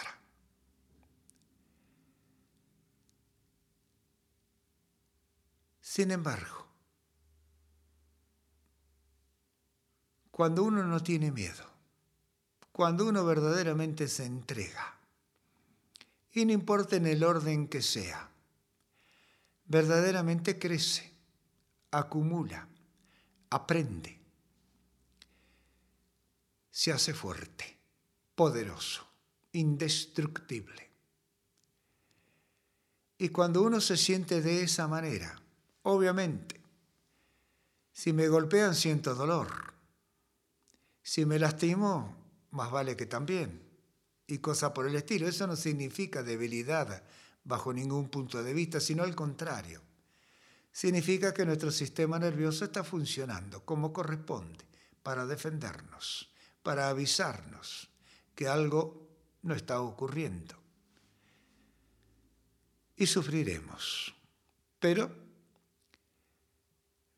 Sin 5.93 6.09
embargo, 6.09 6.65
cuando 10.31 10.63
uno 10.63 10.83
no 10.83 11.03
tiene 11.03 11.31
miedo, 11.31 11.69
cuando 12.71 13.05
uno 13.05 13.23
verdaderamente 13.23 14.07
se 14.07 14.25
entrega, 14.25 14.97
y 16.31 16.45
no 16.45 16.51
importa 16.51 16.95
en 16.95 17.05
el 17.05 17.23
orden 17.23 17.67
que 17.67 17.83
sea, 17.83 18.27
verdaderamente 19.65 20.57
crece, 20.57 21.13
acumula, 21.91 22.67
aprende, 23.51 24.19
se 26.71 26.91
hace 26.91 27.13
fuerte, 27.13 27.77
poderoso, 28.33 29.05
indestructible. 29.51 30.89
Y 33.19 33.29
cuando 33.29 33.61
uno 33.61 33.79
se 33.79 33.95
siente 33.95 34.41
de 34.41 34.63
esa 34.63 34.87
manera, 34.87 35.42
obviamente, 35.83 36.59
si 37.91 38.11
me 38.11 38.27
golpean 38.27 38.75
siento 38.75 39.15
dolor, 39.15 39.73
si 41.01 41.25
me 41.25 41.39
lastimo 41.39 42.15
más 42.51 42.71
vale 42.71 42.95
que 42.95 43.05
también, 43.05 43.63
y 44.27 44.37
cosas 44.39 44.71
por 44.71 44.87
el 44.87 44.95
estilo. 44.95 45.27
Eso 45.27 45.47
no 45.47 45.55
significa 45.55 46.23
debilidad 46.23 47.03
bajo 47.43 47.73
ningún 47.73 48.09
punto 48.09 48.41
de 48.43 48.53
vista, 48.53 48.79
sino 48.79 49.03
al 49.03 49.15
contrario. 49.15 49.81
Significa 50.71 51.33
que 51.33 51.45
nuestro 51.45 51.71
sistema 51.71 52.17
nervioso 52.17 52.65
está 52.65 52.83
funcionando 52.83 53.63
como 53.63 53.93
corresponde 53.93 54.65
para 55.03 55.25
defendernos, 55.25 56.31
para 56.63 56.89
avisarnos 56.89 57.89
que 58.33 58.47
algo 58.47 59.07
no 59.43 59.53
está 59.53 59.81
ocurriendo. 59.81 60.55
Y 62.95 63.05
sufriremos. 63.05 64.15
Pero 64.79 65.22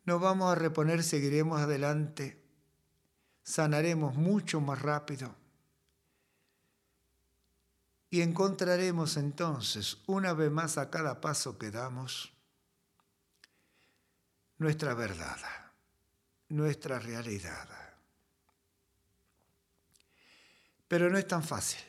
nos 0.05 0.21
vamos 0.21 0.51
a 0.51 0.55
reponer, 0.55 1.03
seguiremos 1.03 1.59
adelante 1.59 2.45
sanaremos 3.45 4.15
mucho 4.15 4.59
más 4.59 4.81
rápido 4.81 5.33
y 8.09 8.21
encontraremos 8.21 9.17
entonces, 9.17 9.99
una 10.07 10.33
vez 10.33 10.49
más 10.49 10.77
a 10.77 10.89
cada 10.89 11.21
paso 11.21 11.57
que 11.57 11.69
damos, 11.69 12.33
nuestra 14.57 14.93
verdad, 14.93 15.37
nuestra 16.49 16.97
realidad. 16.97 17.69
Pero 20.87 21.09
no 21.09 21.17
es 21.17 21.27
tan 21.27 21.43
fácil. 21.43 21.81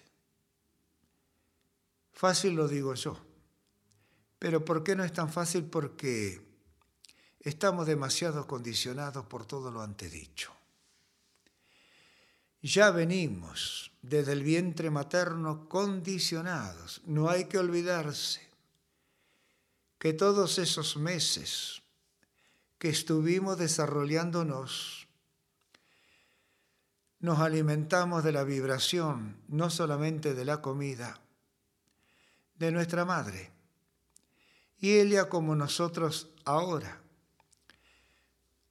Fácil 2.12 2.54
lo 2.54 2.66
digo 2.66 2.94
yo. 2.94 3.24
Pero 4.38 4.64
¿por 4.64 4.82
qué 4.82 4.96
no 4.96 5.04
es 5.04 5.12
tan 5.12 5.30
fácil? 5.30 5.64
Porque 5.64 6.45
estamos 7.48 7.86
demasiado 7.86 8.44
condicionados 8.44 9.24
por 9.26 9.46
todo 9.46 9.70
lo 9.70 9.80
antedicho. 9.80 10.52
Ya 12.60 12.90
venimos 12.90 13.92
desde 14.02 14.32
el 14.32 14.42
vientre 14.42 14.90
materno 14.90 15.68
condicionados. 15.68 17.02
No 17.06 17.30
hay 17.30 17.44
que 17.44 17.58
olvidarse 17.58 18.40
que 19.96 20.12
todos 20.12 20.58
esos 20.58 20.96
meses 20.96 21.82
que 22.78 22.88
estuvimos 22.88 23.58
desarrollándonos, 23.58 25.06
nos 27.20 27.38
alimentamos 27.38 28.24
de 28.24 28.32
la 28.32 28.42
vibración, 28.42 29.36
no 29.46 29.70
solamente 29.70 30.34
de 30.34 30.44
la 30.44 30.60
comida, 30.60 31.20
de 32.56 32.72
nuestra 32.72 33.04
madre. 33.04 33.52
Y 34.78 34.98
ella, 34.98 35.28
como 35.28 35.54
nosotros 35.54 36.30
ahora, 36.44 37.05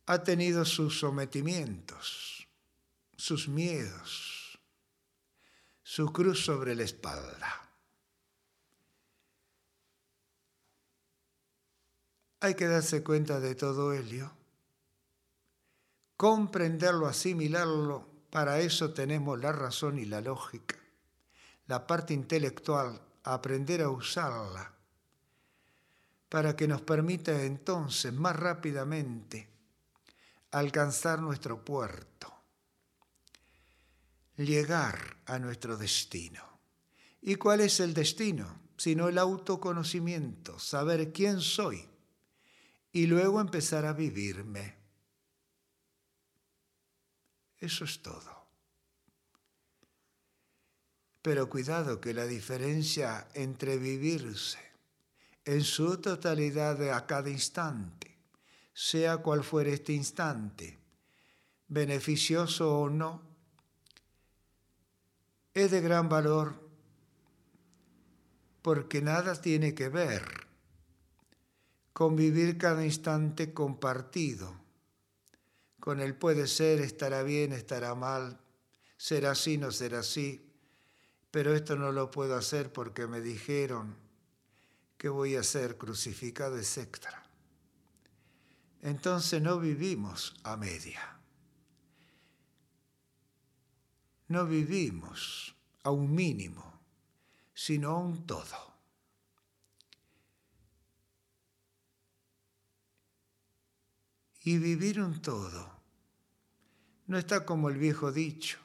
ha 0.05 0.23
tenido 0.23 0.65
sus 0.65 0.99
sometimientos 0.99 2.35
sus 3.17 3.47
miedos, 3.47 4.59
su 5.83 6.11
cruz 6.11 6.43
sobre 6.45 6.75
la 6.75 6.83
espalda. 6.83 7.61
Hay 12.41 12.55
que 12.55 12.67
darse 12.67 13.03
cuenta 13.03 13.39
de 13.39 13.55
todo 13.55 13.93
ello, 13.93 14.31
comprenderlo, 16.17 17.07
asimilarlo, 17.07 18.07
para 18.29 18.59
eso 18.59 18.93
tenemos 18.93 19.39
la 19.39 19.51
razón 19.51 19.97
y 19.97 20.05
la 20.05 20.21
lógica, 20.21 20.75
la 21.67 21.87
parte 21.87 22.13
intelectual, 22.13 23.01
aprender 23.23 23.81
a 23.81 23.89
usarla, 23.89 24.73
para 26.29 26.55
que 26.55 26.67
nos 26.67 26.81
permita 26.81 27.43
entonces 27.43 28.13
más 28.13 28.35
rápidamente 28.35 29.54
alcanzar 30.59 31.21
nuestro 31.21 31.63
puerto 31.63 32.33
llegar 34.37 35.17
a 35.25 35.39
nuestro 35.39 35.77
destino. 35.77 36.43
¿Y 37.21 37.35
cuál 37.35 37.61
es 37.61 37.79
el 37.79 37.93
destino? 37.93 38.65
sino 38.77 39.07
el 39.07 39.17
autoconocimiento, 39.17 40.59
saber 40.59 41.13
quién 41.13 41.39
soy 41.39 41.87
y 42.91 43.07
luego 43.07 43.39
empezar 43.39 43.85
a 43.85 43.93
vivirme. 43.93 44.75
Eso 47.57 47.85
es 47.85 48.01
todo. 48.01 48.45
Pero 51.21 51.49
cuidado 51.49 51.99
que 51.99 52.13
la 52.13 52.25
diferencia 52.25 53.27
entre 53.33 53.77
vivirse 53.77 54.59
en 55.45 55.63
su 55.63 55.97
totalidad 55.97 56.81
a 56.91 57.05
cada 57.07 57.29
instante, 57.29 58.14
sea 58.75 59.17
cual 59.19 59.45
fuere 59.45 59.73
este 59.73 59.93
instante, 59.93 60.77
beneficioso 61.69 62.77
o 62.77 62.89
no, 62.89 63.21
es 65.53 65.71
de 65.71 65.79
gran 65.79 66.09
valor 66.09 66.61
porque 68.61 69.01
nada 69.01 69.39
tiene 69.41 69.73
que 69.73 69.87
ver 69.87 70.23
con 71.93 72.17
vivir 72.17 72.57
cada 72.57 72.83
instante 72.83 73.53
compartido. 73.53 74.53
Con 75.79 76.01
él 76.01 76.13
puede 76.13 76.45
ser, 76.47 76.81
estará 76.81 77.23
bien, 77.23 77.53
estará 77.53 77.95
mal, 77.95 78.41
será 78.97 79.31
así, 79.31 79.57
no 79.57 79.71
será 79.71 79.99
así, 79.99 80.51
pero 81.31 81.55
esto 81.55 81.77
no 81.77 81.93
lo 81.93 82.11
puedo 82.11 82.35
hacer 82.35 82.73
porque 82.73 83.07
me 83.07 83.21
dijeron 83.21 83.95
que 84.97 85.07
voy 85.07 85.37
a 85.37 85.43
ser 85.43 85.77
crucificado, 85.77 86.57
etc. 86.57 87.24
Entonces 88.85 89.41
no 89.41 89.59
vivimos 89.59 90.35
a 90.43 90.55
media. 90.57 91.17
No 94.27 94.45
vivimos 94.45 95.55
a 95.81 95.89
un 95.89 96.13
mínimo, 96.13 96.81
sino 97.51 97.89
a 97.89 97.97
un 97.97 98.27
todo. 98.27 98.75
Y 104.43 104.59
vivir 104.59 105.01
un 105.01 105.19
todo 105.19 105.81
no 107.07 107.17
está 107.17 107.43
como 107.43 107.69
el 107.69 107.79
viejo 107.79 108.11
dicho. 108.11 108.59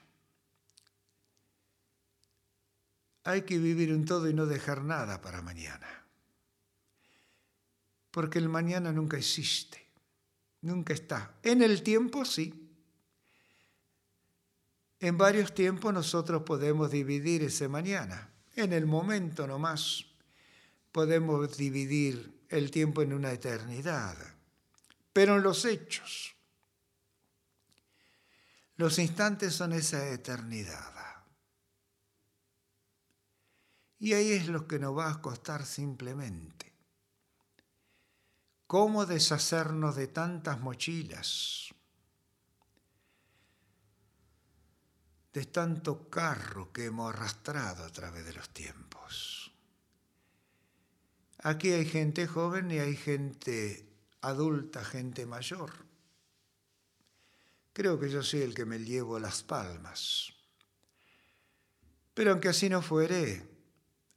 Hay 3.24 3.46
que 3.46 3.56
vivir 3.56 3.94
un 3.94 4.04
todo 4.04 4.28
y 4.28 4.34
no 4.34 4.44
dejar 4.44 4.84
nada 4.84 5.22
para 5.22 5.40
mañana. 5.40 6.04
Porque 8.10 8.38
el 8.38 8.50
mañana 8.50 8.92
nunca 8.92 9.16
existe, 9.16 9.89
nunca 10.62 10.92
está. 10.92 11.34
En 11.42 11.62
el 11.62 11.82
tiempo 11.82 12.24
sí. 12.24 12.68
En 14.98 15.16
varios 15.16 15.54
tiempos 15.54 15.94
nosotros 15.94 16.42
podemos 16.42 16.90
dividir 16.90 17.42
ese 17.42 17.68
mañana. 17.68 18.30
En 18.54 18.72
el 18.72 18.86
momento 18.86 19.46
nomás 19.46 20.04
podemos 20.92 21.56
dividir 21.56 22.44
el 22.48 22.70
tiempo 22.70 23.02
en 23.02 23.12
una 23.12 23.32
eternidad 23.32 24.16
pero 25.12 25.36
en 25.36 25.42
los 25.42 25.64
hechos. 25.64 26.34
Los 28.76 28.98
instantes 28.98 29.54
son 29.54 29.72
esa 29.72 30.08
eternidad. 30.08 30.94
Y 33.98 34.14
ahí 34.14 34.32
es 34.32 34.46
lo 34.46 34.66
que 34.66 34.78
nos 34.78 34.96
va 34.96 35.10
a 35.10 35.20
costar 35.20 35.66
simplemente. 35.66 36.69
¿Cómo 38.70 39.04
deshacernos 39.04 39.96
de 39.96 40.06
tantas 40.06 40.60
mochilas? 40.60 41.74
De 45.32 45.46
tanto 45.46 46.08
carro 46.08 46.72
que 46.72 46.84
hemos 46.84 47.12
arrastrado 47.12 47.82
a 47.82 47.90
través 47.90 48.24
de 48.24 48.32
los 48.32 48.48
tiempos. 48.50 49.50
Aquí 51.38 51.72
hay 51.72 51.84
gente 51.84 52.28
joven 52.28 52.70
y 52.70 52.78
hay 52.78 52.94
gente 52.94 53.88
adulta, 54.20 54.84
gente 54.84 55.26
mayor. 55.26 55.72
Creo 57.72 57.98
que 57.98 58.08
yo 58.08 58.22
soy 58.22 58.42
el 58.42 58.54
que 58.54 58.66
me 58.66 58.78
llevo 58.78 59.18
las 59.18 59.42
palmas. 59.42 60.32
Pero 62.14 62.30
aunque 62.30 62.50
así 62.50 62.68
no 62.68 62.82
fuere, 62.82 63.50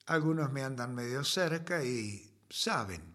algunos 0.05 0.51
me 0.51 0.63
andan 0.63 0.93
medio 0.93 1.23
cerca 1.23 1.83
y 1.83 2.31
saben 2.51 3.12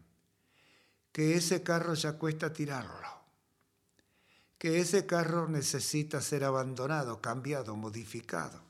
que 1.19 1.35
ese 1.35 1.65
carro 1.65 1.95
ya 1.95 2.13
cuesta 2.13 2.53
tirarlo, 2.53 3.11
que 4.57 4.79
ese 4.79 5.05
carro 5.05 5.49
necesita 5.49 6.21
ser 6.21 6.45
abandonado, 6.45 7.21
cambiado, 7.21 7.75
modificado. 7.75 8.63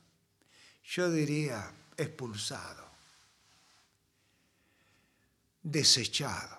Yo 0.82 1.10
diría 1.10 1.70
expulsado, 1.94 2.88
desechado. 5.62 6.56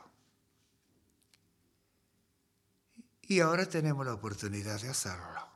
Y 3.24 3.40
ahora 3.40 3.66
tenemos 3.66 4.06
la 4.06 4.14
oportunidad 4.14 4.80
de 4.80 4.90
hacerlo. 4.90 5.48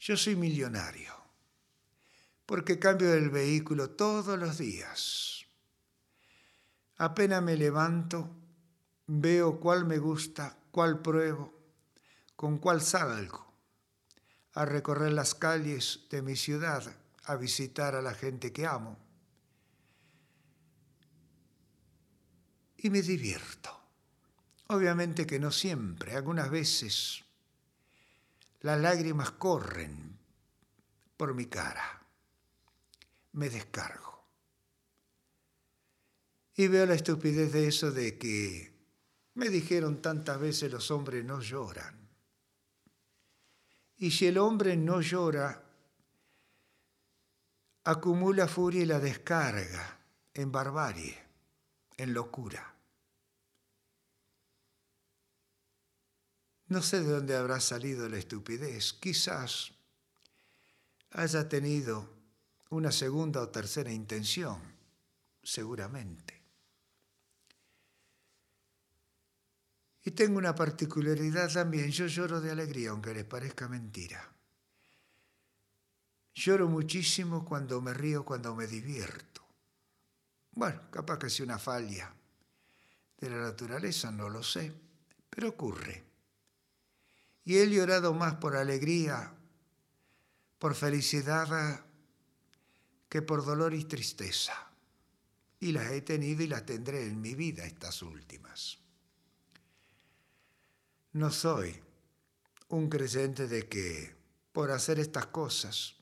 Yo 0.00 0.16
soy 0.16 0.34
millonario 0.34 1.14
porque 2.44 2.80
cambio 2.80 3.14
el 3.14 3.30
vehículo 3.30 3.90
todos 3.90 4.36
los 4.36 4.58
días. 4.58 5.37
Apenas 6.98 7.42
me 7.42 7.56
levanto, 7.56 8.28
veo 9.06 9.58
cuál 9.60 9.86
me 9.86 9.98
gusta, 9.98 10.56
cuál 10.70 11.00
pruebo, 11.00 11.52
con 12.36 12.58
cuál 12.58 12.80
salgo 12.80 13.48
a 14.54 14.64
recorrer 14.64 15.12
las 15.12 15.36
calles 15.36 16.06
de 16.10 16.22
mi 16.22 16.34
ciudad, 16.34 16.82
a 17.24 17.36
visitar 17.36 17.94
a 17.94 18.02
la 18.02 18.14
gente 18.14 18.52
que 18.52 18.66
amo. 18.66 18.98
Y 22.76 22.90
me 22.90 23.02
divierto. 23.02 23.78
Obviamente 24.66 25.26
que 25.26 25.38
no 25.38 25.50
siempre, 25.50 26.16
algunas 26.16 26.50
veces 26.50 27.24
las 28.60 28.80
lágrimas 28.80 29.30
corren 29.30 30.18
por 31.16 31.34
mi 31.34 31.46
cara. 31.46 32.02
Me 33.32 33.48
descargo. 33.48 34.07
Y 36.58 36.66
veo 36.66 36.86
la 36.86 36.94
estupidez 36.94 37.52
de 37.52 37.68
eso 37.68 37.92
de 37.92 38.18
que 38.18 38.72
me 39.34 39.48
dijeron 39.48 40.02
tantas 40.02 40.40
veces 40.40 40.72
los 40.72 40.90
hombres 40.90 41.24
no 41.24 41.40
lloran. 41.40 41.96
Y 43.98 44.10
si 44.10 44.26
el 44.26 44.38
hombre 44.38 44.76
no 44.76 45.00
llora, 45.00 45.64
acumula 47.84 48.48
furia 48.48 48.82
y 48.82 48.86
la 48.86 48.98
descarga 48.98 50.00
en 50.34 50.50
barbarie, 50.50 51.16
en 51.96 52.12
locura. 52.12 52.74
No 56.66 56.82
sé 56.82 57.04
de 57.04 57.10
dónde 57.10 57.36
habrá 57.36 57.60
salido 57.60 58.08
la 58.08 58.18
estupidez. 58.18 58.94
Quizás 58.94 59.70
haya 61.12 61.48
tenido 61.48 62.10
una 62.70 62.90
segunda 62.90 63.42
o 63.42 63.48
tercera 63.48 63.92
intención, 63.92 64.60
seguramente. 65.40 66.37
Y 70.08 70.12
tengo 70.12 70.38
una 70.38 70.54
particularidad 70.54 71.52
también, 71.52 71.90
yo 71.90 72.06
lloro 72.06 72.40
de 72.40 72.50
alegría, 72.50 72.92
aunque 72.92 73.12
les 73.12 73.26
parezca 73.26 73.68
mentira. 73.68 74.26
Lloro 76.34 76.66
muchísimo 76.66 77.44
cuando 77.44 77.82
me 77.82 77.92
río, 77.92 78.24
cuando 78.24 78.54
me 78.54 78.66
divierto. 78.66 79.42
Bueno, 80.52 80.90
capaz 80.90 81.18
que 81.18 81.28
sea 81.28 81.44
una 81.44 81.58
falla 81.58 82.10
de 83.18 83.28
la 83.28 83.36
naturaleza, 83.36 84.10
no 84.10 84.30
lo 84.30 84.42
sé, 84.42 84.72
pero 85.28 85.50
ocurre 85.50 86.06
y 87.44 87.58
he 87.58 87.68
llorado 87.68 88.14
más 88.14 88.36
por 88.36 88.56
alegría, 88.56 89.34
por 90.58 90.74
felicidad, 90.74 91.84
que 93.10 93.20
por 93.20 93.44
dolor 93.44 93.74
y 93.74 93.84
tristeza. 93.84 94.70
Y 95.60 95.72
las 95.72 95.92
he 95.92 96.00
tenido 96.00 96.42
y 96.42 96.46
las 96.46 96.64
tendré 96.64 97.04
en 97.04 97.20
mi 97.20 97.34
vida, 97.34 97.66
estas 97.66 98.00
últimas. 98.00 98.77
No 101.18 101.32
soy 101.32 101.74
un 102.68 102.88
creyente 102.88 103.48
de 103.48 103.68
que 103.68 104.14
por 104.52 104.70
hacer 104.70 105.00
estas 105.00 105.26
cosas, 105.26 105.96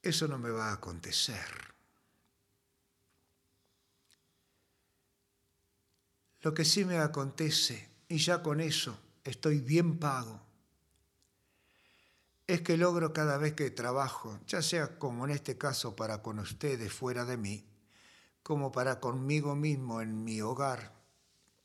eso 0.00 0.26
no 0.26 0.38
me 0.38 0.48
va 0.48 0.70
a 0.70 0.72
acontecer. 0.72 1.44
Lo 6.40 6.54
que 6.54 6.64
sí 6.64 6.86
me 6.86 6.96
acontece, 6.96 7.90
y 8.08 8.16
ya 8.16 8.42
con 8.42 8.58
eso 8.58 8.98
estoy 9.22 9.60
bien 9.60 9.98
pago, 9.98 10.40
es 12.46 12.62
que 12.62 12.78
logro 12.78 13.12
cada 13.12 13.36
vez 13.36 13.52
que 13.52 13.70
trabajo, 13.70 14.40
ya 14.46 14.62
sea 14.62 14.98
como 14.98 15.26
en 15.26 15.32
este 15.32 15.58
caso 15.58 15.94
para 15.94 16.22
con 16.22 16.38
ustedes 16.38 16.90
fuera 16.90 17.26
de 17.26 17.36
mí, 17.36 17.66
como 18.42 18.72
para 18.72 18.98
conmigo 18.98 19.54
mismo 19.54 20.00
en 20.00 20.24
mi 20.24 20.40
hogar 20.40 20.97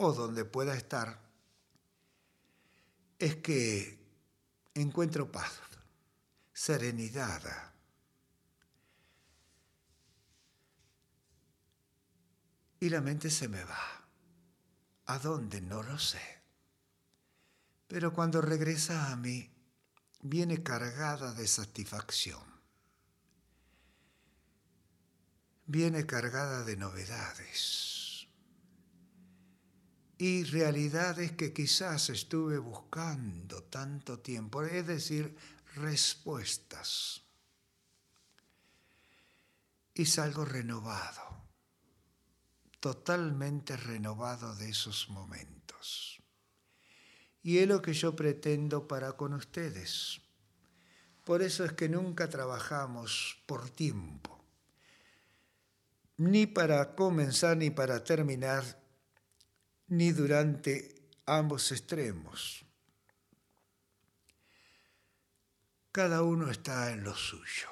o 0.04 0.14
donde 0.14 0.46
pueda 0.46 0.76
estar, 0.76 1.20
es 3.18 3.38
que 3.38 4.00
encuentro 4.74 5.32
paz, 5.32 5.60
serenidad. 6.52 7.42
Y 12.80 12.90
la 12.90 13.00
mente 13.00 13.30
se 13.30 13.48
me 13.48 13.64
va. 13.64 14.06
¿A 15.06 15.20
dónde? 15.20 15.62
No 15.62 15.84
lo 15.84 15.98
sé. 15.98 16.42
Pero 17.88 18.14
cuando 18.14 18.42
regresa 18.42 19.12
a 19.12 19.16
mí, 19.16 19.50
viene 20.22 20.64
cargada 20.64 21.34
de 21.34 21.48
satisfacción. 21.48 22.44
Viene 25.66 26.06
cargada 26.06 26.64
de 26.64 26.76
novedades 26.76 27.93
y 30.24 30.46
realidades 30.46 31.34
que 31.34 31.52
quizás 31.52 32.10
estuve 32.10 32.58
buscando 32.58 33.64
tanto 33.64 34.20
tiempo, 34.20 34.64
es 34.64 34.88
decir, 34.88 35.36
respuestas. 35.76 37.24
Y 39.94 40.06
salgo 40.06 40.46
renovado 40.46 41.34
totalmente 42.84 43.78
renovado 43.78 44.56
de 44.56 44.70
esos 44.70 45.08
momentos. 45.08 46.22
Y 47.42 47.60
es 47.60 47.68
lo 47.68 47.82
que 47.82 47.94
yo 47.94 48.14
pretendo 48.14 48.90
para 48.90 49.14
con 49.14 49.34
ustedes. 49.34 50.20
Por 51.24 51.42
eso 51.42 51.64
es 51.64 51.72
que 51.72 51.88
nunca 51.88 52.30
trabajamos 52.30 53.42
por 53.46 53.70
tiempo, 53.70 54.44
ni 56.18 56.46
para 56.46 56.94
comenzar 56.94 57.56
ni 57.56 57.70
para 57.70 58.04
terminar, 58.04 58.83
ni 59.98 60.12
durante 60.12 60.96
ambos 61.28 61.72
extremos. 61.72 62.66
Cada 65.92 66.24
uno 66.24 66.50
está 66.50 66.92
en 66.92 67.04
lo 67.04 67.16
suyo. 67.16 67.70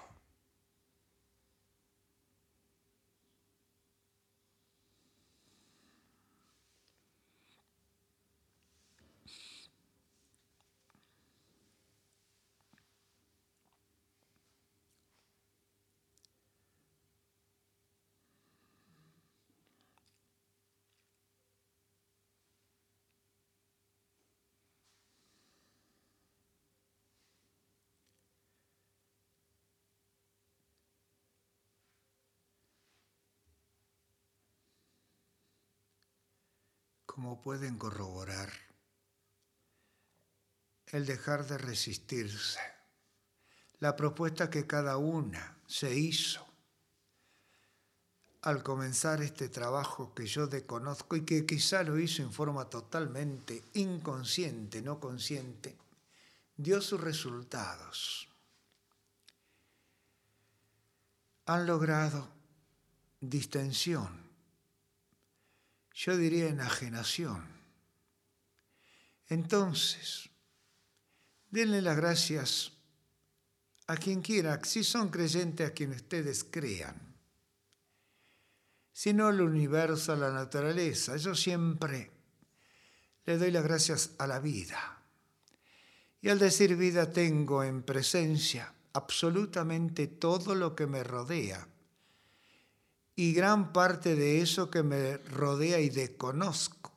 Como 37.21 37.39
pueden 37.39 37.77
corroborar, 37.77 38.51
el 40.87 41.05
dejar 41.05 41.45
de 41.45 41.59
resistirse, 41.59 42.59
la 43.77 43.95
propuesta 43.95 44.49
que 44.49 44.65
cada 44.65 44.97
una 44.97 45.55
se 45.67 45.95
hizo 45.95 46.43
al 48.41 48.63
comenzar 48.63 49.21
este 49.21 49.49
trabajo 49.49 50.15
que 50.15 50.25
yo 50.25 50.47
desconozco 50.47 51.15
y 51.15 51.23
que 51.23 51.45
quizá 51.45 51.83
lo 51.83 51.99
hizo 51.99 52.23
en 52.23 52.33
forma 52.33 52.67
totalmente 52.71 53.65
inconsciente, 53.73 54.81
no 54.81 54.99
consciente, 54.99 55.77
dio 56.57 56.81
sus 56.81 57.01
resultados. 57.01 58.29
Han 61.45 61.67
logrado 61.67 62.29
distensión, 63.19 64.30
yo 65.93 66.17
diría 66.17 66.47
enajenación. 66.47 67.45
Entonces, 69.27 70.29
denle 71.49 71.81
las 71.81 71.97
gracias 71.97 72.71
a 73.87 73.97
quien 73.97 74.21
quiera, 74.21 74.63
si 74.63 74.83
son 74.83 75.09
creyentes 75.09 75.69
a 75.69 75.73
quien 75.73 75.91
ustedes 75.91 76.43
crean, 76.43 76.95
sino 78.93 79.27
al 79.27 79.41
universo, 79.41 80.13
a 80.13 80.17
la 80.17 80.31
naturaleza. 80.31 81.17
Yo 81.17 81.35
siempre 81.35 82.11
le 83.25 83.37
doy 83.37 83.51
las 83.51 83.63
gracias 83.63 84.11
a 84.17 84.27
la 84.27 84.39
vida. 84.39 85.01
Y 86.21 86.29
al 86.29 86.39
decir 86.39 86.75
vida 86.75 87.11
tengo 87.11 87.63
en 87.63 87.83
presencia 87.83 88.73
absolutamente 88.93 90.07
todo 90.07 90.55
lo 90.55 90.75
que 90.75 90.87
me 90.87 91.03
rodea 91.03 91.67
y 93.21 93.33
gran 93.33 93.71
parte 93.71 94.15
de 94.15 94.41
eso 94.41 94.71
que 94.71 94.81
me 94.81 95.17
rodea 95.17 95.79
y 95.79 95.89
desconozco. 95.91 96.91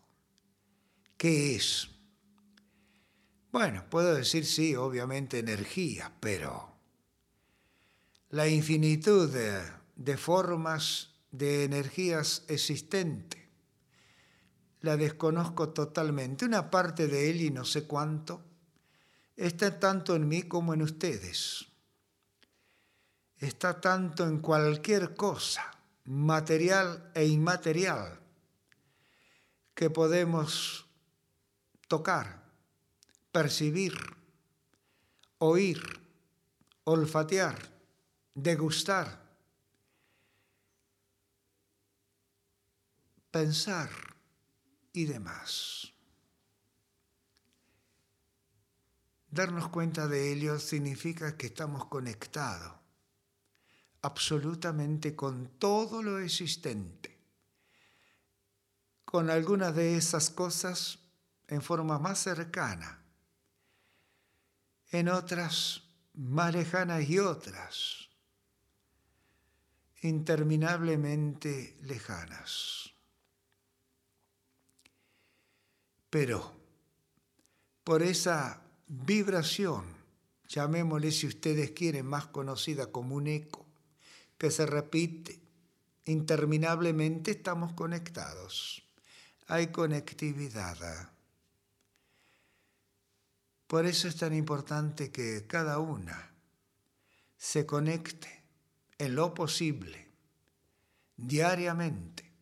¿Qué 1.19 1.55
es? 1.55 1.91
Bueno, 3.53 3.85
puedo 3.91 4.15
decir 4.15 4.47
sí, 4.47 4.75
obviamente 4.75 5.41
energía, 5.41 6.11
pero 6.21 6.79
la 8.31 8.49
infinitud 8.49 9.31
de, 9.31 10.17
formas 10.17 11.11
de 11.31 11.65
energías 11.65 12.45
existentes 12.49 13.43
la 14.81 14.97
desconozco 14.97 15.75
totalmente. 15.75 16.47
Una 16.47 16.71
parte 16.71 17.07
de 17.07 17.29
él 17.29 17.43
y 17.43 17.51
no 17.51 17.67
sé 17.67 17.87
cuánto 17.87 18.43
está 19.37 19.79
tanto 19.79 20.17
en 20.17 20.27
mí 20.27 20.45
como 20.45 20.73
en 20.73 20.81
ustedes. 20.81 21.67
Está 23.37 23.79
tanto 23.79 24.27
en 24.27 24.39
cualquier 24.39 25.15
cosa 25.15 25.71
material 26.05 27.11
e 27.15 27.27
inmaterial 27.27 28.21
que 29.75 29.91
podemos 29.91 30.87
tocar, 31.89 32.45
percibir, 33.33 33.97
oír, 35.39 35.81
olfatear, 36.85 37.57
degustar, 38.35 39.21
pensar 43.31 43.91
y 44.93 45.07
demás. 45.07 45.93
Darnos 49.29 49.69
cuenta 49.71 50.07
de 50.07 50.33
ello 50.33 50.61
significa 50.61 51.37
que 51.37 51.47
estamos 51.47 51.87
conectados 51.87 52.84
absolutamente 54.05 55.17
con 55.17 55.59
todo 55.59 56.03
lo 56.03 56.19
existente. 56.19 57.19
Con 59.05 59.31
algunas 59.31 59.75
de 59.75 59.97
esas 59.97 60.29
cosas 60.29 60.99
en 61.49 61.63
forma 61.63 61.99
más 61.99 62.19
cercana, 62.19 63.03
en 64.91 65.09
otras 65.09 65.83
más 66.13 66.53
lejanas 66.53 67.09
y 67.09 67.19
otras 67.19 68.11
interminablemente 70.03 71.79
lejanas. 71.81 72.93
Pero 76.11 76.53
por 77.83 78.03
esa 78.03 78.63
vibración, 78.87 79.87
llamémosle 80.47 81.11
si 81.11 81.27
ustedes 81.27 81.71
quieren, 81.71 82.05
más 82.05 82.27
conocida 82.27 82.93
como 82.93 83.15
un 83.15 83.29
eco, 83.29 83.64
que 84.39 84.51
se 84.51 84.67
repite 84.67 85.41
interminablemente, 86.07 87.33
estamos 87.33 87.73
conectados. 87.73 88.83
Hay 89.47 89.69
conectividad. 89.69 91.13
Por 93.67 93.87
eso 93.87 94.09
es 94.09 94.17
tan 94.17 94.35
importante 94.35 95.11
que 95.11 95.47
cada 95.47 95.79
una 95.79 96.33
se 97.37 97.67
conecte 97.67 98.43
en 98.99 99.15
lo 99.15 99.35
posible, 99.35 100.11
diariamente, 101.17 102.33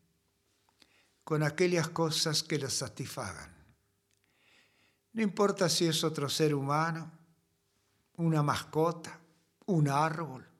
con 1.24 1.42
aquellas 1.42 1.88
cosas 1.88 2.42
que 2.42 2.58
la 2.58 2.70
satisfagan. 2.70 3.52
No 5.12 5.22
importa 5.22 5.68
si 5.68 5.86
es 5.86 6.04
otro 6.04 6.28
ser 6.28 6.54
humano, 6.54 7.10
una 8.16 8.42
mascota, 8.42 9.18
un 9.66 9.88
árbol, 9.88 10.51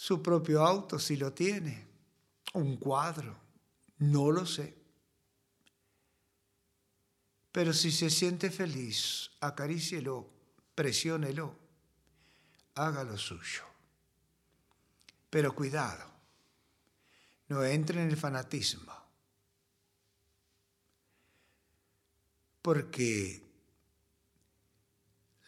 su 0.00 0.22
propio 0.22 0.64
auto 0.64 0.96
si 0.96 1.16
lo 1.16 1.32
tiene, 1.32 1.84
un 2.54 2.76
cuadro, 2.76 3.36
no 3.98 4.30
lo 4.30 4.46
sé. 4.46 4.78
Pero 7.50 7.72
si 7.72 7.90
se 7.90 8.08
siente 8.08 8.52
feliz, 8.52 9.28
acarícielo, 9.40 10.30
presiónelo, 10.76 11.52
haga 12.76 13.02
lo 13.02 13.18
suyo. 13.18 13.64
Pero 15.30 15.52
cuidado, 15.52 16.08
no 17.48 17.64
entre 17.64 18.00
en 18.00 18.08
el 18.08 18.16
fanatismo. 18.16 18.94
Porque 22.62 23.42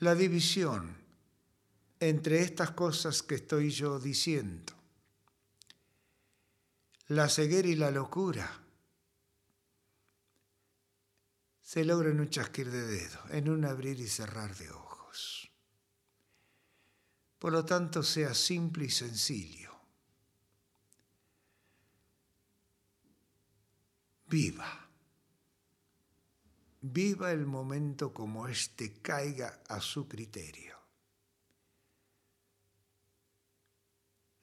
la 0.00 0.16
división 0.16 0.99
entre 2.00 2.40
estas 2.40 2.70
cosas 2.72 3.22
que 3.22 3.36
estoy 3.36 3.70
yo 3.70 4.00
diciendo. 4.00 4.72
la 7.08 7.28
ceguera 7.28 7.66
y 7.66 7.74
la 7.74 7.90
locura 7.90 8.48
se 11.60 11.84
logra 11.84 12.10
en 12.10 12.20
un 12.20 12.30
chasquir 12.30 12.70
de 12.70 12.86
dedo, 12.86 13.20
en 13.30 13.48
un 13.48 13.64
abrir 13.64 13.98
y 13.98 14.06
cerrar 14.06 14.54
de 14.56 14.70
ojos. 14.70 15.50
Por 17.38 17.52
lo 17.52 17.64
tanto, 17.64 18.04
sea 18.04 18.32
simple 18.32 18.84
y 18.84 18.90
sencillo. 18.90 19.70
Viva. 24.26 24.88
Viva 26.82 27.32
el 27.32 27.44
momento 27.46 28.14
como 28.14 28.46
éste 28.46 29.00
caiga 29.02 29.62
a 29.68 29.80
su 29.80 30.06
criterio. 30.06 30.79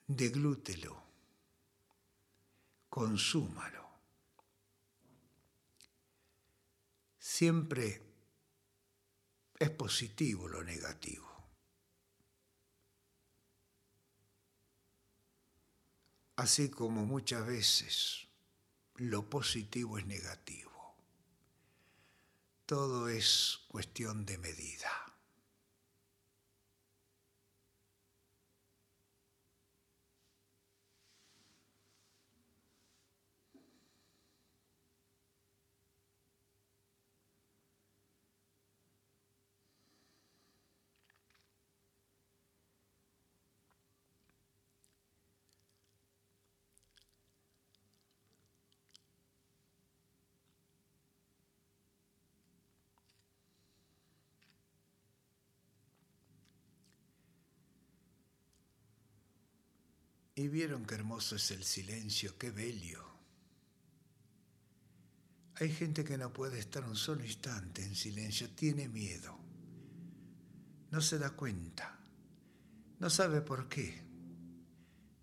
Deglútelo 0.07 1.07
consúmalo. 2.97 3.87
Siempre 7.19 8.01
es 9.59 9.69
positivo 9.69 10.47
lo 10.47 10.63
negativo. 10.63 11.27
Así 16.37 16.71
como 16.71 17.05
muchas 17.05 17.45
veces 17.45 18.27
lo 18.95 19.29
positivo 19.29 19.99
es 19.99 20.07
negativo. 20.07 20.95
Todo 22.65 23.09
es 23.09 23.59
cuestión 23.67 24.25
de 24.25 24.39
medida. 24.39 25.06
Y 60.37 60.49
vieron 60.49 60.85
qué 60.85 60.93
hermoso 60.93 61.35
es 61.35 61.49
el 61.49 61.63
silencio, 61.63 62.37
qué 62.37 62.51
bello. 62.51 63.03
Hay 65.55 65.73
gente 65.73 66.03
que 66.03 66.15
no 66.15 66.31
puede 66.31 66.59
estar 66.59 66.83
un 66.83 66.95
solo 66.95 67.25
instante 67.25 67.83
en 67.83 67.95
silencio, 67.95 68.47
tiene 68.51 68.87
miedo, 68.87 69.35
no 70.91 71.01
se 71.01 71.17
da 71.17 71.31
cuenta, 71.31 71.99
no 72.99 73.09
sabe 73.09 73.41
por 73.41 73.67
qué, 73.67 73.99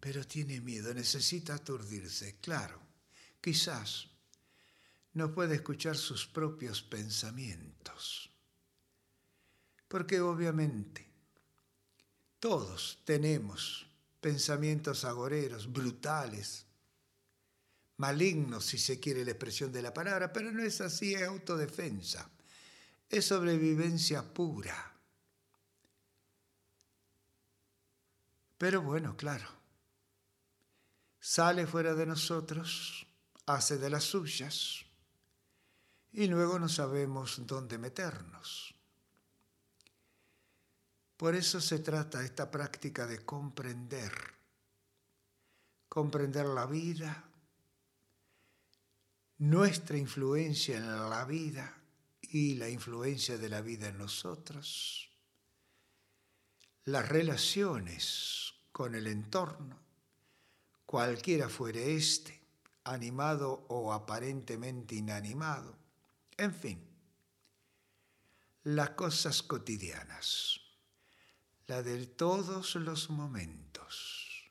pero 0.01 0.27
tiene 0.27 0.61
miedo, 0.61 0.93
necesita 0.93 1.55
aturdirse, 1.55 2.41
claro, 2.41 2.81
quizás 3.41 4.09
no 5.13 5.33
puede 5.33 5.55
escuchar 5.55 5.97
sus 5.97 6.27
propios 6.27 6.83
pensamientos, 6.83 8.31
porque 9.87 10.21
obviamente 10.21 11.09
todos 12.41 12.99
tenemos 13.05 13.94
pensamientos 14.25 15.05
agoreros, 15.05 15.71
brutales, 15.71 16.65
malignos, 17.99 18.65
si 18.65 18.79
se 18.79 18.99
quiere 18.99 19.23
la 19.23 19.33
expresión 19.33 19.71
de 19.71 19.83
la 19.83 19.93
palabra, 19.93 20.33
pero 20.33 20.51
no 20.51 20.63
es 20.63 20.81
así, 20.81 21.13
es 21.13 21.25
autodefensa, 21.25 22.31
es 23.11 23.27
sobrevivencia 23.27 24.23
pura. 24.23 24.95
Pero 28.57 28.81
bueno, 28.81 29.15
claro, 29.15 29.47
sale 31.21 31.67
fuera 31.67 31.95
de 31.95 32.07
nosotros, 32.07 33.07
hace 33.45 33.77
de 33.77 33.91
las 33.91 34.05
suyas, 34.05 34.87
y 36.15 36.29
luego 36.29 36.59
no 36.59 36.71
sabemos 36.71 37.43
dónde 37.47 37.77
meternos. 37.77 38.74
Por 41.25 41.35
eso 41.35 41.59
se 41.59 41.79
trata 41.79 42.23
esta 42.23 42.51
práctica 42.51 43.07
de 43.07 43.25
comprender, 43.25 44.13
comprender 45.89 46.45
la 46.45 46.67
vida, 46.67 47.25
nuestra 49.39 49.97
influencia 49.97 50.77
en 50.77 50.87
la 50.87 51.25
vida 51.25 51.81
y 52.21 52.57
la 52.57 52.69
influencia 52.69 53.39
de 53.39 53.49
la 53.49 53.63
vida 53.63 53.89
en 53.89 53.97
nosotros, 53.97 55.09
las 56.85 57.09
relaciones 57.09 58.53
con 58.71 58.95
el 58.95 59.07
entorno, 59.07 59.79
cualquiera 60.85 61.49
fuere 61.49 61.97
éste, 61.97 62.39
animado 62.85 63.65
o 63.69 63.95
aparentemente 63.95 64.97
inanimado, 64.97 65.75
en 66.37 66.53
fin, 66.53 66.87
las 68.65 68.91
cosas 68.91 69.43
cotidianas 69.43 70.61
la 71.67 71.83
de 71.83 72.07
todos 72.07 72.75
los 72.77 73.11
momentos. 73.11 74.51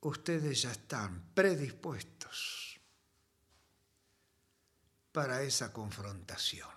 Ustedes 0.00 0.62
ya 0.62 0.72
están 0.72 1.30
predispuestos 1.34 2.78
para 5.12 5.42
esa 5.42 5.72
confrontación. 5.72 6.68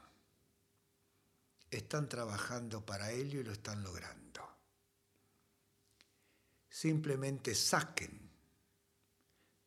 Están 1.70 2.08
trabajando 2.10 2.86
para 2.86 3.12
ello 3.12 3.42
y 3.42 3.44
lo 3.44 3.52
están 3.52 3.84
logrando. 3.84 4.48
Simplemente 6.70 7.54
saquen 7.54 8.30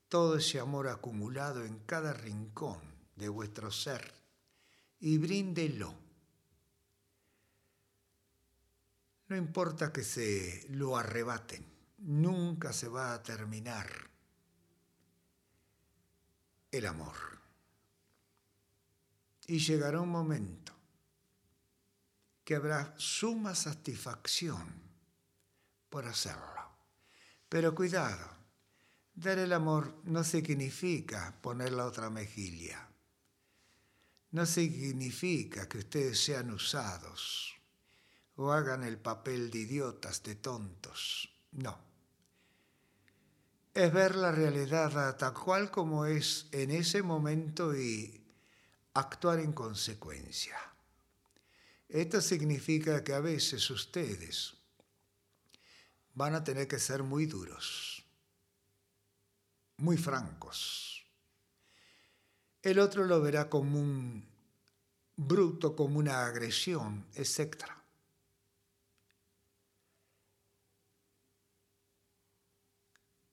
todo 0.08 0.36
ese 0.36 0.58
amor 0.58 0.88
acumulado 0.88 1.64
en 1.64 1.80
cada 1.80 2.12
rincón 2.12 2.80
de 3.14 3.28
vuestro 3.28 3.70
ser 3.70 4.12
y 4.98 5.18
bríndelo 5.18 5.94
No 9.32 9.38
importa 9.38 9.90
que 9.90 10.04
se 10.04 10.66
lo 10.68 10.94
arrebaten, 10.94 11.64
nunca 12.00 12.70
se 12.70 12.86
va 12.86 13.14
a 13.14 13.22
terminar 13.22 13.88
el 16.70 16.84
amor. 16.84 17.16
Y 19.46 19.58
llegará 19.58 20.02
un 20.02 20.10
momento 20.10 20.74
que 22.44 22.56
habrá 22.56 22.92
suma 22.98 23.54
satisfacción 23.54 24.70
por 25.88 26.04
hacerlo. 26.04 26.68
Pero 27.48 27.74
cuidado, 27.74 28.28
dar 29.14 29.38
el 29.38 29.54
amor 29.54 30.02
no 30.04 30.24
significa 30.24 31.34
poner 31.40 31.72
la 31.72 31.86
otra 31.86 32.10
mejilla. 32.10 32.86
No 34.32 34.44
significa 34.44 35.66
que 35.70 35.78
ustedes 35.78 36.22
sean 36.22 36.50
usados 36.50 37.61
o 38.42 38.52
hagan 38.52 38.82
el 38.82 38.98
papel 38.98 39.50
de 39.50 39.58
idiotas, 39.60 40.22
de 40.22 40.34
tontos. 40.34 41.28
No. 41.52 41.78
Es 43.72 43.92
ver 43.92 44.16
la 44.16 44.32
realidad 44.32 45.16
tal 45.16 45.32
cual 45.32 45.70
como 45.70 46.04
es 46.04 46.48
en 46.52 46.72
ese 46.72 47.02
momento 47.02 47.74
y 47.74 48.20
actuar 48.94 49.38
en 49.38 49.52
consecuencia. 49.52 50.56
Esto 51.88 52.20
significa 52.20 53.04
que 53.04 53.14
a 53.14 53.20
veces 53.20 53.70
ustedes 53.70 54.54
van 56.14 56.34
a 56.34 56.44
tener 56.44 56.66
que 56.66 56.78
ser 56.78 57.02
muy 57.02 57.26
duros, 57.26 58.04
muy 59.76 59.96
francos. 59.96 61.06
El 62.62 62.78
otro 62.78 63.04
lo 63.04 63.20
verá 63.20 63.48
como 63.48 63.78
un 63.78 64.26
bruto, 65.16 65.74
como 65.76 65.98
una 65.98 66.26
agresión, 66.26 67.06
etc. 67.14 67.81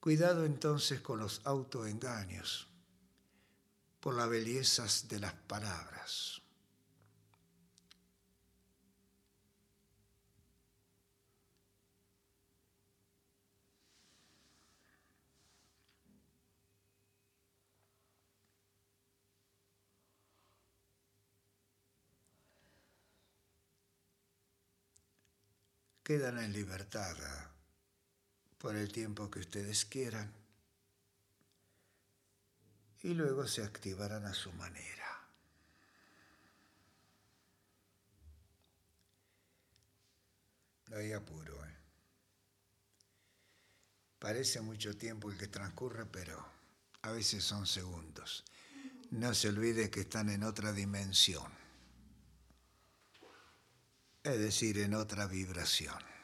Cuidado 0.00 0.46
entonces 0.46 1.02
con 1.02 1.20
los 1.20 1.42
autoengaños 1.44 2.66
por 4.00 4.14
las 4.14 4.30
bellezas 4.30 5.08
de 5.08 5.20
las 5.20 5.34
palabras. 5.34 6.40
Quedan 26.02 26.38
en 26.38 26.54
libertad 26.54 27.49
por 28.60 28.76
el 28.76 28.92
tiempo 28.92 29.30
que 29.30 29.38
ustedes 29.38 29.86
quieran 29.86 30.30
y 33.02 33.14
luego 33.14 33.46
se 33.48 33.64
activarán 33.64 34.26
a 34.26 34.34
su 34.34 34.52
manera. 34.52 35.26
No 40.88 40.98
hay 40.98 41.12
apuro. 41.12 41.64
¿eh? 41.64 41.76
Parece 44.18 44.60
mucho 44.60 44.94
tiempo 44.94 45.30
el 45.30 45.38
que 45.38 45.48
transcurre, 45.48 46.04
pero 46.04 46.46
a 47.00 47.12
veces 47.12 47.42
son 47.42 47.66
segundos. 47.66 48.44
No 49.10 49.32
se 49.32 49.48
olvide 49.48 49.90
que 49.90 50.00
están 50.00 50.28
en 50.28 50.42
otra 50.42 50.74
dimensión, 50.74 51.50
es 54.22 54.38
decir, 54.38 54.78
en 54.78 54.92
otra 54.92 55.26
vibración. 55.26 56.19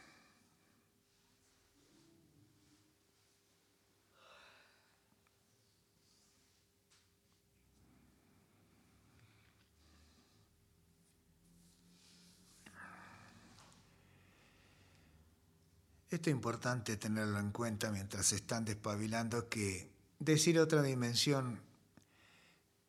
Esto 16.09 16.30
es 16.30 16.34
importante 16.36 16.96
tenerlo 16.96 17.38
en 17.38 17.50
cuenta 17.50 17.90
mientras 17.90 18.26
se 18.26 18.36
están 18.36 18.64
despabilando, 18.64 19.48
que 19.48 19.90
decir 20.20 20.59
otra 20.59 20.82
dimensión 20.82 21.61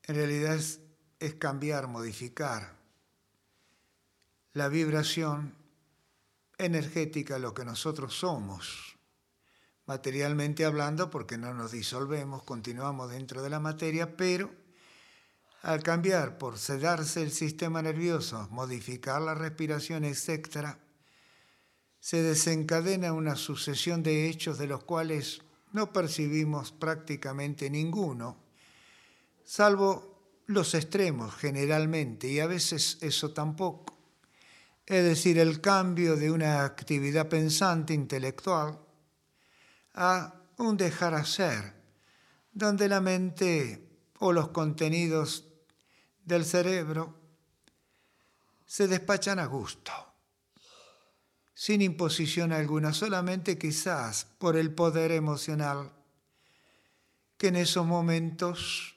en 0.04 0.16
realidad 0.16 0.56
es, 0.56 0.80
es 1.20 1.34
cambiar, 1.36 1.88
modificar 1.88 2.78
la 4.54 4.70
vibración 4.70 5.54
energética, 6.58 7.40
lo 7.40 7.54
que 7.54 7.66
nosotros 7.66 8.16
somos, 8.16 8.98
materialmente 9.86 10.64
hablando, 10.64 11.10
porque 11.10 11.38
no 11.38 11.54
nos 11.54 11.72
disolvemos, 11.72 12.44
continuamos 12.44 13.12
dentro 13.12 13.42
de 13.42 13.50
la 13.50 13.60
materia, 13.60 14.16
pero 14.16 14.50
al 15.64 15.84
cambiar, 15.84 16.38
por 16.38 16.58
sedarse 16.58 17.22
el 17.24 17.32
sistema 17.32 17.82
nervioso, 17.82 18.48
modificar 18.52 19.22
la 19.22 19.34
respiración, 19.34 20.06
etc., 20.06 20.78
se 22.08 22.24
desencadena 22.24 23.12
una 23.12 23.36
sucesión 23.36 24.02
de 24.02 24.30
hechos 24.30 24.58
de 24.58 24.66
los 24.66 24.86
cuales 24.86 25.42
no 25.74 25.92
percibimos 25.92 26.72
prácticamente 26.72 27.70
ninguno, 27.70 28.38
salvo 29.44 30.40
los 30.46 30.74
extremos 30.74 31.36
generalmente, 31.36 32.30
y 32.30 32.40
a 32.40 32.48
veces 32.48 32.98
eso 33.02 33.34
tampoco. 33.34 33.98
Es 34.86 35.04
decir, 35.04 35.38
el 35.38 35.60
cambio 35.60 36.16
de 36.16 36.32
una 36.32 36.64
actividad 36.64 37.28
pensante 37.28 37.94
intelectual 37.94 38.80
a 39.96 40.34
un 40.60 40.78
dejar 40.78 41.14
hacer, 41.14 41.74
donde 42.54 42.88
la 42.88 43.02
mente 43.02 43.86
o 44.20 44.32
los 44.32 44.48
contenidos 44.48 45.44
del 46.24 46.46
cerebro 46.46 47.18
se 48.66 48.88
despachan 48.88 49.40
a 49.40 49.46
gusto 49.46 50.07
sin 51.58 51.82
imposición 51.82 52.54
alguna, 52.54 52.94
solamente 52.94 53.58
quizás 53.58 54.26
por 54.38 54.58
el 54.58 54.76
poder 54.76 55.12
emocional 55.12 55.92
que 57.36 57.48
en 57.48 57.56
esos 57.56 57.84
momentos 57.84 58.96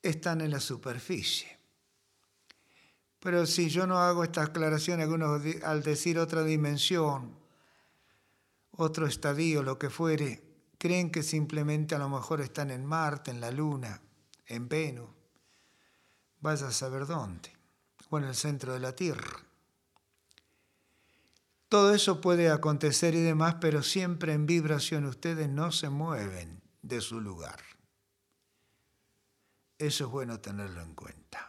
están 0.00 0.40
en 0.40 0.50
la 0.50 0.58
superficie. 0.58 1.58
Pero 3.20 3.44
si 3.44 3.68
yo 3.68 3.86
no 3.86 3.98
hago 3.98 4.24
esta 4.24 4.42
aclaración, 4.42 5.02
algunos 5.02 5.42
al 5.64 5.82
decir 5.82 6.18
otra 6.18 6.42
dimensión, 6.44 7.38
otro 8.70 9.06
estadio, 9.06 9.62
lo 9.62 9.78
que 9.78 9.90
fuere, 9.90 10.42
creen 10.78 11.10
que 11.10 11.22
simplemente 11.22 11.94
a 11.94 11.98
lo 11.98 12.08
mejor 12.08 12.40
están 12.40 12.70
en 12.70 12.86
Marte, 12.86 13.32
en 13.32 13.42
la 13.42 13.50
Luna, 13.50 14.00
en 14.46 14.66
Venus, 14.66 15.10
vaya 16.40 16.68
a 16.68 16.72
saber 16.72 17.04
dónde, 17.04 17.52
o 18.08 18.16
en 18.16 18.24
el 18.24 18.34
centro 18.34 18.72
de 18.72 18.80
la 18.80 18.96
Tierra. 18.96 19.47
Todo 21.68 21.94
eso 21.94 22.20
puede 22.20 22.50
acontecer 22.50 23.14
y 23.14 23.20
demás, 23.20 23.56
pero 23.60 23.82
siempre 23.82 24.32
en 24.32 24.46
vibración 24.46 25.04
ustedes 25.04 25.48
no 25.50 25.70
se 25.70 25.90
mueven 25.90 26.62
de 26.82 27.00
su 27.00 27.20
lugar. 27.20 27.60
Eso 29.78 30.04
es 30.06 30.10
bueno 30.10 30.40
tenerlo 30.40 30.80
en 30.80 30.94
cuenta. 30.94 31.47